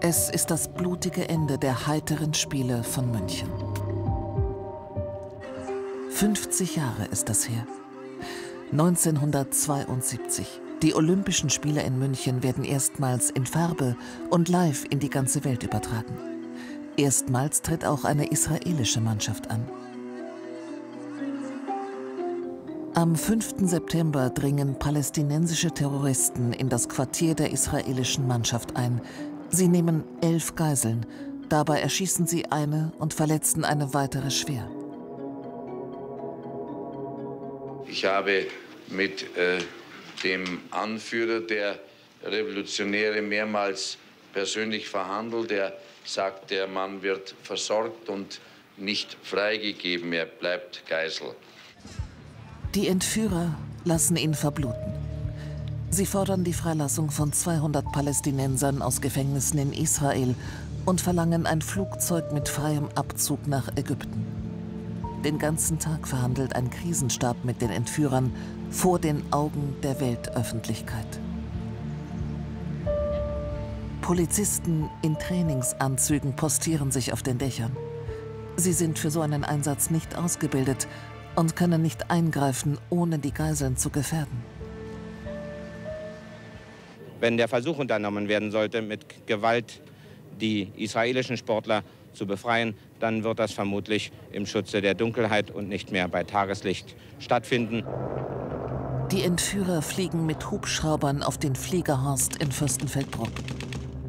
Es 0.00 0.30
ist 0.30 0.52
das 0.52 0.72
blutige 0.72 1.28
Ende 1.28 1.58
der 1.58 1.88
heiteren 1.88 2.34
Spiele 2.34 2.84
von 2.84 3.10
München. 3.10 3.65
50 6.16 6.76
Jahre 6.76 7.04
ist 7.10 7.28
das 7.28 7.46
her. 7.46 7.66
1972. 8.72 10.62
Die 10.80 10.94
Olympischen 10.94 11.50
Spiele 11.50 11.82
in 11.82 11.98
München 11.98 12.42
werden 12.42 12.64
erstmals 12.64 13.28
in 13.28 13.44
Farbe 13.44 13.98
und 14.30 14.48
live 14.48 14.86
in 14.88 14.98
die 14.98 15.10
ganze 15.10 15.44
Welt 15.44 15.62
übertragen. 15.62 16.16
Erstmals 16.96 17.60
tritt 17.60 17.84
auch 17.84 18.04
eine 18.04 18.28
israelische 18.28 19.02
Mannschaft 19.02 19.50
an. 19.50 19.68
Am 22.94 23.14
5. 23.14 23.68
September 23.68 24.30
dringen 24.30 24.78
palästinensische 24.78 25.70
Terroristen 25.70 26.54
in 26.54 26.70
das 26.70 26.88
Quartier 26.88 27.34
der 27.34 27.52
israelischen 27.52 28.26
Mannschaft 28.26 28.74
ein. 28.74 29.02
Sie 29.50 29.68
nehmen 29.68 30.02
elf 30.22 30.54
Geiseln. 30.54 31.04
Dabei 31.50 31.80
erschießen 31.80 32.26
sie 32.26 32.50
eine 32.50 32.92
und 32.98 33.12
verletzen 33.12 33.66
eine 33.66 33.92
weitere 33.92 34.30
schwer. 34.30 34.66
Ich 37.96 38.04
habe 38.04 38.46
mit 38.88 39.22
äh, 39.38 39.56
dem 40.22 40.60
Anführer 40.70 41.40
der 41.40 41.78
Revolutionäre 42.22 43.22
mehrmals 43.22 43.96
persönlich 44.34 44.86
verhandelt. 44.86 45.50
Er 45.50 45.72
sagt, 46.04 46.50
der 46.50 46.66
Mann 46.66 47.00
wird 47.00 47.34
versorgt 47.42 48.10
und 48.10 48.38
nicht 48.76 49.16
freigegeben. 49.22 50.12
Er 50.12 50.26
bleibt 50.26 50.86
Geisel. 50.86 51.28
Die 52.74 52.88
Entführer 52.88 53.56
lassen 53.86 54.18
ihn 54.18 54.34
verbluten. 54.34 54.92
Sie 55.88 56.04
fordern 56.04 56.44
die 56.44 56.52
Freilassung 56.52 57.10
von 57.10 57.32
200 57.32 57.92
Palästinensern 57.92 58.82
aus 58.82 59.00
Gefängnissen 59.00 59.58
in 59.58 59.72
Israel 59.72 60.34
und 60.84 61.00
verlangen 61.00 61.46
ein 61.46 61.62
Flugzeug 61.62 62.30
mit 62.30 62.50
freiem 62.50 62.90
Abzug 62.94 63.46
nach 63.46 63.74
Ägypten. 63.74 64.35
Den 65.26 65.40
ganzen 65.40 65.80
Tag 65.80 66.06
verhandelt 66.06 66.54
ein 66.54 66.70
Krisenstab 66.70 67.44
mit 67.44 67.60
den 67.60 67.70
Entführern 67.70 68.32
vor 68.70 69.00
den 69.00 69.24
Augen 69.32 69.74
der 69.82 70.00
Weltöffentlichkeit. 70.00 71.18
Polizisten 74.02 74.88
in 75.02 75.18
Trainingsanzügen 75.18 76.36
postieren 76.36 76.92
sich 76.92 77.12
auf 77.12 77.24
den 77.24 77.38
Dächern. 77.38 77.76
Sie 78.54 78.72
sind 78.72 79.00
für 79.00 79.10
so 79.10 79.20
einen 79.20 79.42
Einsatz 79.42 79.90
nicht 79.90 80.16
ausgebildet 80.16 80.86
und 81.34 81.56
können 81.56 81.82
nicht 81.82 82.08
eingreifen, 82.08 82.78
ohne 82.88 83.18
die 83.18 83.32
Geiseln 83.32 83.76
zu 83.76 83.90
gefährden. 83.90 84.44
Wenn 87.18 87.36
der 87.36 87.48
Versuch 87.48 87.78
unternommen 87.78 88.28
werden 88.28 88.52
sollte, 88.52 88.80
mit 88.80 89.26
Gewalt 89.26 89.82
die 90.40 90.70
israelischen 90.76 91.36
Sportler 91.36 91.82
zu 92.12 92.28
befreien, 92.28 92.76
dann 93.00 93.24
wird 93.24 93.38
das 93.38 93.52
vermutlich 93.52 94.12
im 94.32 94.46
Schutze 94.46 94.80
der 94.80 94.94
Dunkelheit 94.94 95.50
und 95.50 95.68
nicht 95.68 95.92
mehr 95.92 96.08
bei 96.08 96.24
Tageslicht 96.24 96.94
stattfinden. 97.18 97.84
Die 99.12 99.22
Entführer 99.22 99.82
fliegen 99.82 100.26
mit 100.26 100.50
Hubschraubern 100.50 101.22
auf 101.22 101.38
den 101.38 101.54
Fliegerhorst 101.54 102.36
in 102.42 102.50
Fürstenfeldbruck. 102.50 103.30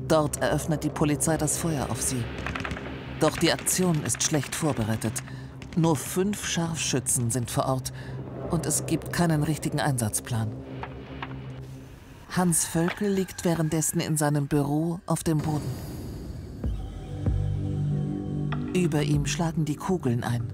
Dort 0.08 0.42
eröffnet 0.42 0.84
die 0.84 0.90
Polizei 0.90 1.38
das 1.38 1.58
Feuer 1.58 1.88
auf 1.90 2.02
sie. 2.02 2.24
Doch 3.20 3.38
die 3.38 3.52
Aktion 3.52 4.04
ist 4.04 4.24
schlecht 4.24 4.56
vorbereitet. 4.56 5.14
Nur 5.76 5.96
fünf 5.96 6.48
Scharfschützen 6.48 7.30
sind 7.30 7.52
vor 7.52 7.66
Ort 7.66 7.94
und 8.50 8.66
es 8.66 8.86
gibt 8.86 9.14
keinen 9.14 9.44
richtigen 9.44 9.80
Einsatzplan. 9.80 10.52
Hans 12.36 12.66
Völkel 12.66 13.12
liegt 13.12 13.46
währenddessen 13.46 14.00
in 14.00 14.18
seinem 14.18 14.48
Büro 14.48 15.00
auf 15.06 15.24
dem 15.24 15.40
Boden. 15.40 15.97
Über 18.78 19.02
ihm 19.02 19.26
schlagen 19.26 19.66
die 19.66 19.76
Kugeln 19.76 20.24
ein. 20.24 20.54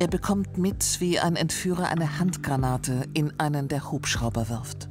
Er 0.00 0.08
bekommt 0.08 0.58
mit, 0.58 1.00
wie 1.00 1.20
ein 1.20 1.36
Entführer 1.36 1.86
eine 1.86 2.18
Handgranate 2.18 3.04
in 3.14 3.38
einen 3.38 3.68
der 3.68 3.92
Hubschrauber 3.92 4.48
wirft. 4.48 4.88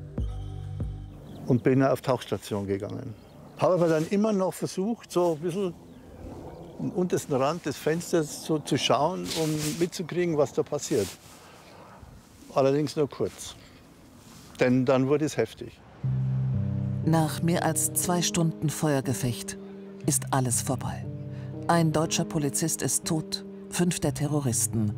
Und 1.45 1.61
bin 1.61 1.83
auf 1.83 1.99
Tauchstation 1.99 2.67
gegangen. 2.67 3.13
Habe 3.57 3.73
aber 3.73 3.89
dann 3.89 4.07
immer 4.07 4.31
noch 4.31 4.53
versucht, 4.53 5.11
so 5.11 5.33
ein 5.33 5.39
bisschen 5.39 5.73
am 6.79 6.91
untersten 6.91 7.35
Rand 7.35 7.65
des 7.65 7.75
Fensters 7.75 8.45
so 8.45 8.59
zu 8.59 8.77
schauen, 8.77 9.27
um 9.43 9.49
mitzukriegen, 9.77 10.37
was 10.37 10.53
da 10.53 10.63
passiert. 10.63 11.07
Allerdings 12.55 12.95
nur 12.95 13.09
kurz. 13.09 13.55
Denn 14.57 14.85
dann 14.85 15.09
wurde 15.09 15.25
es 15.25 15.35
heftig. 15.35 15.77
Nach 17.03 17.41
mehr 17.43 17.65
als 17.65 17.91
zwei 17.91 18.21
Stunden 18.21 18.69
Feuergefecht 18.69 19.57
ist 20.05 20.27
alles 20.31 20.61
vorbei. 20.61 21.10
Ein 21.71 21.93
deutscher 21.93 22.25
Polizist 22.25 22.81
ist 22.81 23.05
tot, 23.05 23.45
fünf 23.69 24.01
der 24.01 24.13
Terroristen 24.13 24.93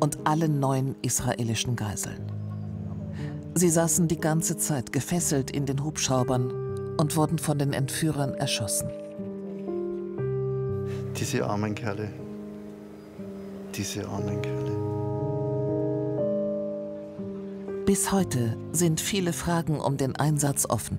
und 0.00 0.18
alle 0.24 0.48
neun 0.48 0.96
israelischen 1.02 1.76
Geiseln. 1.76 2.32
Sie 3.54 3.68
saßen 3.68 4.08
die 4.08 4.18
ganze 4.18 4.56
Zeit 4.56 4.92
gefesselt 4.92 5.52
in 5.52 5.64
den 5.64 5.84
Hubschraubern 5.84 6.50
und 6.96 7.14
wurden 7.14 7.38
von 7.38 7.60
den 7.60 7.72
Entführern 7.72 8.34
erschossen. 8.34 8.90
Diese 11.16 11.46
armen 11.46 11.76
Kerle. 11.76 12.10
Diese 13.72 14.08
armen 14.08 14.42
Kerle. 14.42 14.72
Bis 17.84 18.10
heute 18.10 18.56
sind 18.72 19.00
viele 19.00 19.32
Fragen 19.32 19.78
um 19.78 19.96
den 19.96 20.16
Einsatz 20.16 20.66
offen. 20.68 20.98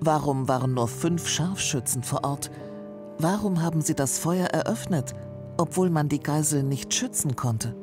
Warum 0.00 0.48
waren 0.48 0.74
nur 0.74 0.86
fünf 0.86 1.26
Scharfschützen 1.28 2.02
vor 2.02 2.24
Ort? 2.24 2.50
Warum 3.20 3.62
haben 3.62 3.82
sie 3.82 3.96
das 3.96 4.20
Feuer 4.20 4.46
eröffnet, 4.46 5.12
obwohl 5.56 5.90
man 5.90 6.08
die 6.08 6.20
Geisel 6.20 6.62
nicht 6.62 6.94
schützen 6.94 7.34
konnte? 7.34 7.74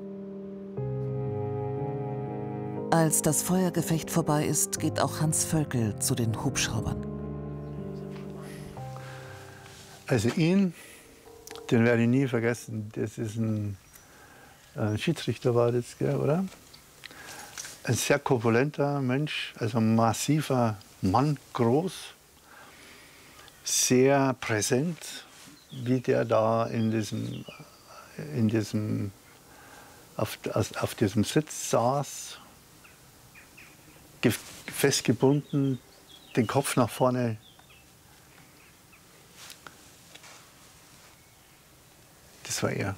Als 2.89 3.21
das 3.21 3.43
Feuergefecht 3.43 4.09
vorbei 4.09 4.45
ist, 4.45 4.79
geht 4.79 5.01
auch 5.01 5.19
Hans 5.19 5.43
Völkel 5.43 5.99
zu 5.99 6.15
den 6.15 6.41
Hubschraubern. 6.41 7.05
Also 10.07 10.29
ihn, 10.29 10.73
den 11.69 11.83
werde 11.83 12.03
ich 12.03 12.07
nie 12.07 12.27
vergessen. 12.27 12.89
Das 12.95 13.17
ist 13.17 13.35
ein, 13.35 13.75
ein 14.75 14.97
Schiedsrichter 14.97 15.53
war 15.53 15.73
das, 15.73 15.97
gell, 15.97 16.15
oder? 16.15 16.45
Ein 17.83 17.95
sehr 17.95 18.19
korpulenter 18.19 19.01
Mensch, 19.01 19.53
also 19.59 19.79
ein 19.79 19.95
massiver 19.95 20.77
Mann, 21.01 21.37
groß, 21.51 21.91
sehr 23.65 24.33
präsent, 24.39 25.24
wie 25.83 25.99
der 25.99 26.25
da 26.25 26.65
in 26.65 26.91
diesem, 26.91 27.45
in 28.33 28.47
diesem 28.47 29.11
auf, 30.17 30.39
auf 30.53 30.95
diesem 30.95 31.23
Sitz 31.23 31.69
saß 31.69 32.39
festgebunden, 34.67 35.79
den 36.35 36.47
Kopf 36.47 36.75
nach 36.75 36.89
vorne. 36.89 37.37
Das 42.43 42.63
war 42.63 42.71
er. 42.71 42.95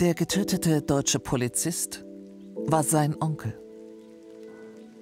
Der 0.00 0.14
getötete 0.14 0.82
deutsche 0.82 1.18
Polizist 1.18 2.04
war 2.66 2.82
sein 2.82 3.20
Onkel. 3.20 3.58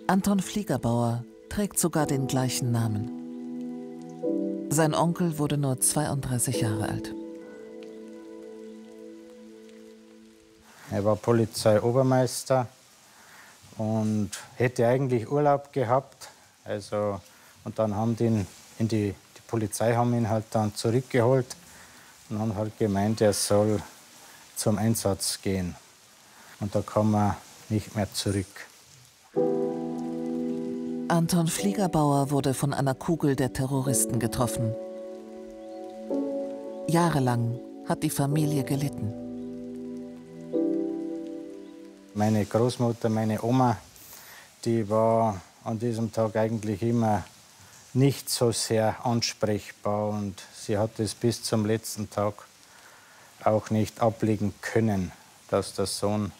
Anton 0.06 0.40
Fliegerbauer 0.40 1.24
trägt 1.48 1.78
sogar 1.78 2.06
den 2.06 2.26
gleichen 2.26 2.72
Namen. 2.72 3.16
Sein 4.70 4.94
Onkel 4.94 5.38
wurde 5.38 5.56
nur 5.56 5.80
32 5.80 6.60
Jahre 6.60 6.88
alt. 6.88 7.14
Er 10.90 11.04
war 11.04 11.16
Polizeiobermeister 11.16 12.68
und 13.76 14.30
hätte 14.54 14.86
eigentlich 14.86 15.30
Urlaub 15.30 15.72
gehabt. 15.72 16.28
Also, 16.64 17.20
und 17.64 17.78
dann 17.78 17.94
haben 17.94 18.16
die, 18.16 18.46
in 18.78 18.88
die, 18.88 19.14
die 19.36 19.42
Polizei 19.48 19.94
haben 19.94 20.14
ihn 20.14 20.28
halt 20.28 20.44
dann 20.50 20.74
zurückgeholt 20.74 21.56
und 22.28 22.38
haben 22.38 22.54
halt 22.54 22.78
gemeint, 22.78 23.20
er 23.20 23.32
soll 23.32 23.82
zum 24.56 24.78
Einsatz 24.78 25.40
gehen. 25.42 25.74
Und 26.60 26.74
da 26.74 26.82
kam 26.82 27.14
er 27.14 27.36
nicht 27.68 27.94
mehr 27.94 28.12
zurück. 28.12 28.66
Anton 31.08 31.46
Fliegerbauer 31.46 32.32
wurde 32.32 32.52
von 32.52 32.74
einer 32.74 32.94
Kugel 32.94 33.36
der 33.36 33.52
Terroristen 33.52 34.18
getroffen. 34.18 34.74
Jahrelang 36.88 37.60
hat 37.88 38.02
die 38.02 38.10
Familie 38.10 38.64
gelitten. 38.64 39.14
Meine 42.14 42.44
Großmutter, 42.44 43.08
meine 43.08 43.40
Oma, 43.42 43.76
die 44.64 44.88
war 44.90 45.40
an 45.62 45.78
diesem 45.78 46.10
Tag 46.10 46.34
eigentlich 46.34 46.82
immer 46.82 47.22
nicht 47.94 48.28
so 48.28 48.50
sehr 48.50 49.06
ansprechbar 49.06 50.08
und 50.08 50.42
sie 50.56 50.76
hat 50.76 50.98
es 50.98 51.14
bis 51.14 51.40
zum 51.40 51.66
letzten 51.66 52.10
Tag 52.10 52.34
auch 53.44 53.70
nicht 53.70 54.00
ablegen 54.00 54.52
können, 54.60 55.12
dass 55.50 55.72
der 55.74 55.86
Sohn 55.86 56.32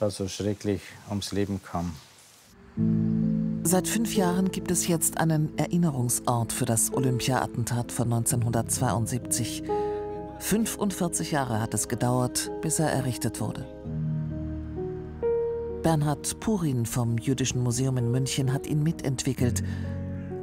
da 0.00 0.10
so 0.10 0.26
schrecklich 0.26 0.82
ums 1.08 1.30
Leben 1.30 1.62
kam. 1.62 1.94
Seit 3.62 3.86
fünf 3.86 4.16
Jahren 4.16 4.50
gibt 4.50 4.70
es 4.70 4.88
jetzt 4.88 5.18
einen 5.18 5.56
Erinnerungsort 5.58 6.50
für 6.52 6.64
das 6.64 6.92
Olympia-Attentat 6.94 7.92
von 7.92 8.10
1972. 8.10 9.62
45 10.38 11.30
Jahre 11.30 11.60
hat 11.60 11.74
es 11.74 11.86
gedauert, 11.86 12.50
bis 12.62 12.78
er 12.78 12.90
errichtet 12.90 13.38
wurde. 13.40 13.66
Bernhard 15.82 16.40
Purin 16.40 16.86
vom 16.86 17.18
Jüdischen 17.18 17.62
Museum 17.62 17.98
in 17.98 18.10
München 18.10 18.52
hat 18.52 18.66
ihn 18.66 18.82
mitentwickelt 18.82 19.62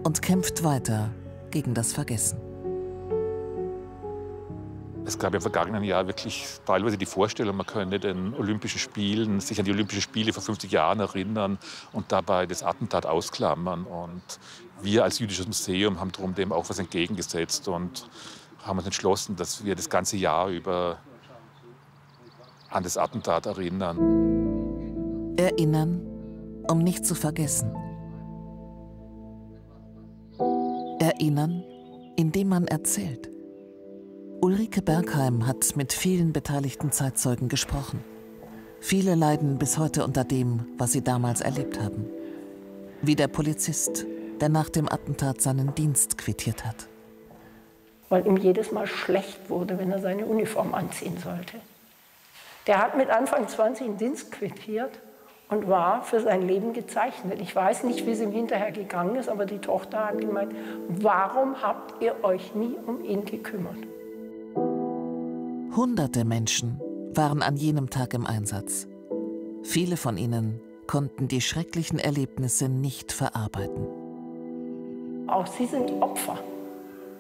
und 0.03 0.21
kämpft 0.21 0.63
weiter 0.63 1.09
gegen 1.49 1.73
das 1.73 1.93
Vergessen. 1.93 2.37
Es 5.07 5.17
gab 5.17 5.33
im 5.33 5.39
vergangenen 5.39 5.85
Jahr 5.85 6.05
wirklich 6.05 6.45
teilweise 6.65 6.97
die 6.97 7.05
Vorstellung, 7.05 7.55
man 7.55 7.65
könne 7.65 7.97
den 7.97 8.33
Olympischen 8.33 8.77
Spielen, 8.77 9.39
sich 9.39 9.57
an 9.57 9.63
die 9.63 9.71
Olympischen 9.71 10.01
Spiele 10.01 10.33
vor 10.33 10.43
50 10.43 10.69
Jahren 10.69 10.99
erinnern 10.99 11.57
und 11.93 12.11
dabei 12.11 12.45
das 12.45 12.61
Attentat 12.61 13.05
ausklammern. 13.05 13.85
Und 13.85 14.21
wir 14.81 15.05
als 15.05 15.19
Jüdisches 15.19 15.47
Museum 15.47 16.01
haben 16.01 16.11
darum 16.11 16.35
dem 16.35 16.51
auch 16.51 16.69
was 16.69 16.77
entgegengesetzt 16.79 17.69
und 17.69 18.09
haben 18.65 18.79
uns 18.79 18.85
entschlossen, 18.85 19.37
dass 19.37 19.63
wir 19.63 19.75
das 19.75 19.89
ganze 19.89 20.17
Jahr 20.17 20.49
über 20.49 20.97
an 22.69 22.83
das 22.83 22.97
Attentat 22.97 23.45
erinnern. 23.45 25.37
Erinnern, 25.37 26.01
um 26.69 26.79
nicht 26.79 27.05
zu 27.05 27.15
vergessen. 27.15 27.73
Erinnern, 30.99 31.63
indem 32.17 32.49
man 32.49 32.67
erzählt. 32.67 33.36
Ulrike 34.39 34.83
Bergheim 34.83 35.47
hat 35.47 35.75
mit 35.75 35.93
vielen 35.93 36.31
beteiligten 36.31 36.91
Zeitzeugen 36.91 37.49
gesprochen. 37.49 38.03
Viele 38.79 39.15
leiden 39.15 39.57
bis 39.57 39.79
heute 39.79 40.03
unter 40.03 40.23
dem, 40.23 40.67
was 40.77 40.91
sie 40.91 41.03
damals 41.03 41.41
erlebt 41.41 41.79
haben. 41.79 42.05
Wie 43.01 43.15
der 43.15 43.29
Polizist, 43.29 44.05
der 44.39 44.49
nach 44.49 44.69
dem 44.69 44.91
Attentat 44.91 45.41
seinen 45.41 45.73
Dienst 45.73 46.19
quittiert 46.19 46.65
hat. 46.65 46.87
Weil 48.09 48.27
ihm 48.27 48.37
jedes 48.37 48.71
Mal 48.71 48.85
schlecht 48.85 49.49
wurde, 49.49 49.79
wenn 49.79 49.91
er 49.91 49.99
seine 49.99 50.27
Uniform 50.27 50.75
anziehen 50.75 51.17
sollte. 51.17 51.57
Der 52.67 52.77
hat 52.77 52.95
mit 52.95 53.09
Anfang 53.09 53.47
20 53.47 53.87
den 53.87 53.97
Dienst 53.97 54.31
quittiert 54.31 54.99
und 55.49 55.67
war 55.67 56.03
für 56.03 56.19
sein 56.19 56.47
Leben 56.47 56.73
gezeichnet. 56.73 57.41
Ich 57.41 57.55
weiß 57.55 57.85
nicht, 57.85 58.05
wie 58.05 58.11
es 58.11 58.21
ihm 58.21 58.31
hinterher 58.31 58.71
gegangen 58.71 59.15
ist, 59.15 59.29
aber 59.29 59.47
die 59.47 59.59
Tochter 59.59 60.05
hat 60.05 60.19
gemeint, 60.19 60.53
warum 60.89 61.63
habt 61.63 62.03
ihr 62.03 62.23
euch 62.23 62.53
nie 62.53 62.75
um 62.85 63.03
ihn 63.03 63.25
gekümmert? 63.25 63.96
Hunderte 65.77 66.25
Menschen 66.25 66.81
waren 67.13 67.43
an 67.43 67.55
jenem 67.55 67.91
Tag 67.91 68.15
im 68.15 68.25
Einsatz. 68.25 68.87
Viele 69.61 69.95
von 69.95 70.17
ihnen 70.17 70.59
konnten 70.87 71.27
die 71.27 71.39
schrecklichen 71.39 71.99
Erlebnisse 71.99 72.67
nicht 72.67 73.11
verarbeiten. 73.11 73.85
Auch 75.27 75.45
sie 75.45 75.67
sind 75.67 75.91
Opfer. 76.01 76.39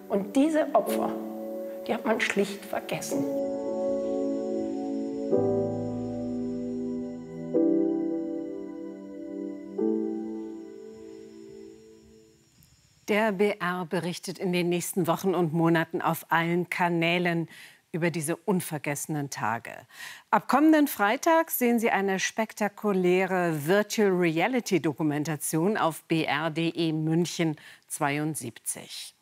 Und 0.09 0.35
diese 0.35 0.73
Opfer, 0.73 1.11
die 1.85 1.93
hat 1.93 2.03
man 2.07 2.19
schlicht 2.19 2.65
vergessen. 2.65 3.23
Der 13.07 13.31
BR 13.33 13.85
berichtet 13.85 14.39
in 14.39 14.51
den 14.51 14.67
nächsten 14.67 15.05
Wochen 15.05 15.35
und 15.35 15.53
Monaten 15.53 16.01
auf 16.01 16.25
allen 16.29 16.71
Kanälen 16.71 17.47
über 17.91 18.11
diese 18.11 18.35
unvergessenen 18.35 19.29
Tage. 19.29 19.71
Ab 20.31 20.47
kommenden 20.47 20.87
Freitag 20.87 21.51
sehen 21.51 21.79
Sie 21.79 21.89
eine 21.89 22.19
spektakuläre 22.19 23.65
Virtual 23.65 24.09
Reality 24.09 24.81
Dokumentation 24.81 25.77
auf 25.77 26.03
br.de 26.03 26.91
München 26.93 27.55
72. 27.87 29.13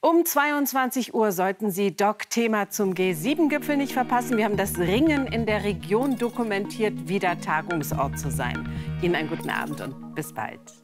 Um 0.00 0.26
22 0.26 1.14
Uhr 1.14 1.32
sollten 1.32 1.70
Sie 1.70 1.96
Doc-Thema 1.96 2.68
zum 2.68 2.92
G7-Gipfel 2.92 3.78
nicht 3.78 3.94
verpassen. 3.94 4.36
Wir 4.36 4.44
haben 4.44 4.58
das 4.58 4.78
Ringen 4.78 5.26
in 5.26 5.46
der 5.46 5.64
Region 5.64 6.18
dokumentiert, 6.18 7.08
wieder 7.08 7.40
Tagungsort 7.40 8.18
zu 8.18 8.30
sein. 8.30 8.68
Ihnen 9.00 9.14
einen 9.14 9.30
guten 9.30 9.48
Abend 9.48 9.80
und 9.80 10.14
bis 10.14 10.34
bald. 10.34 10.83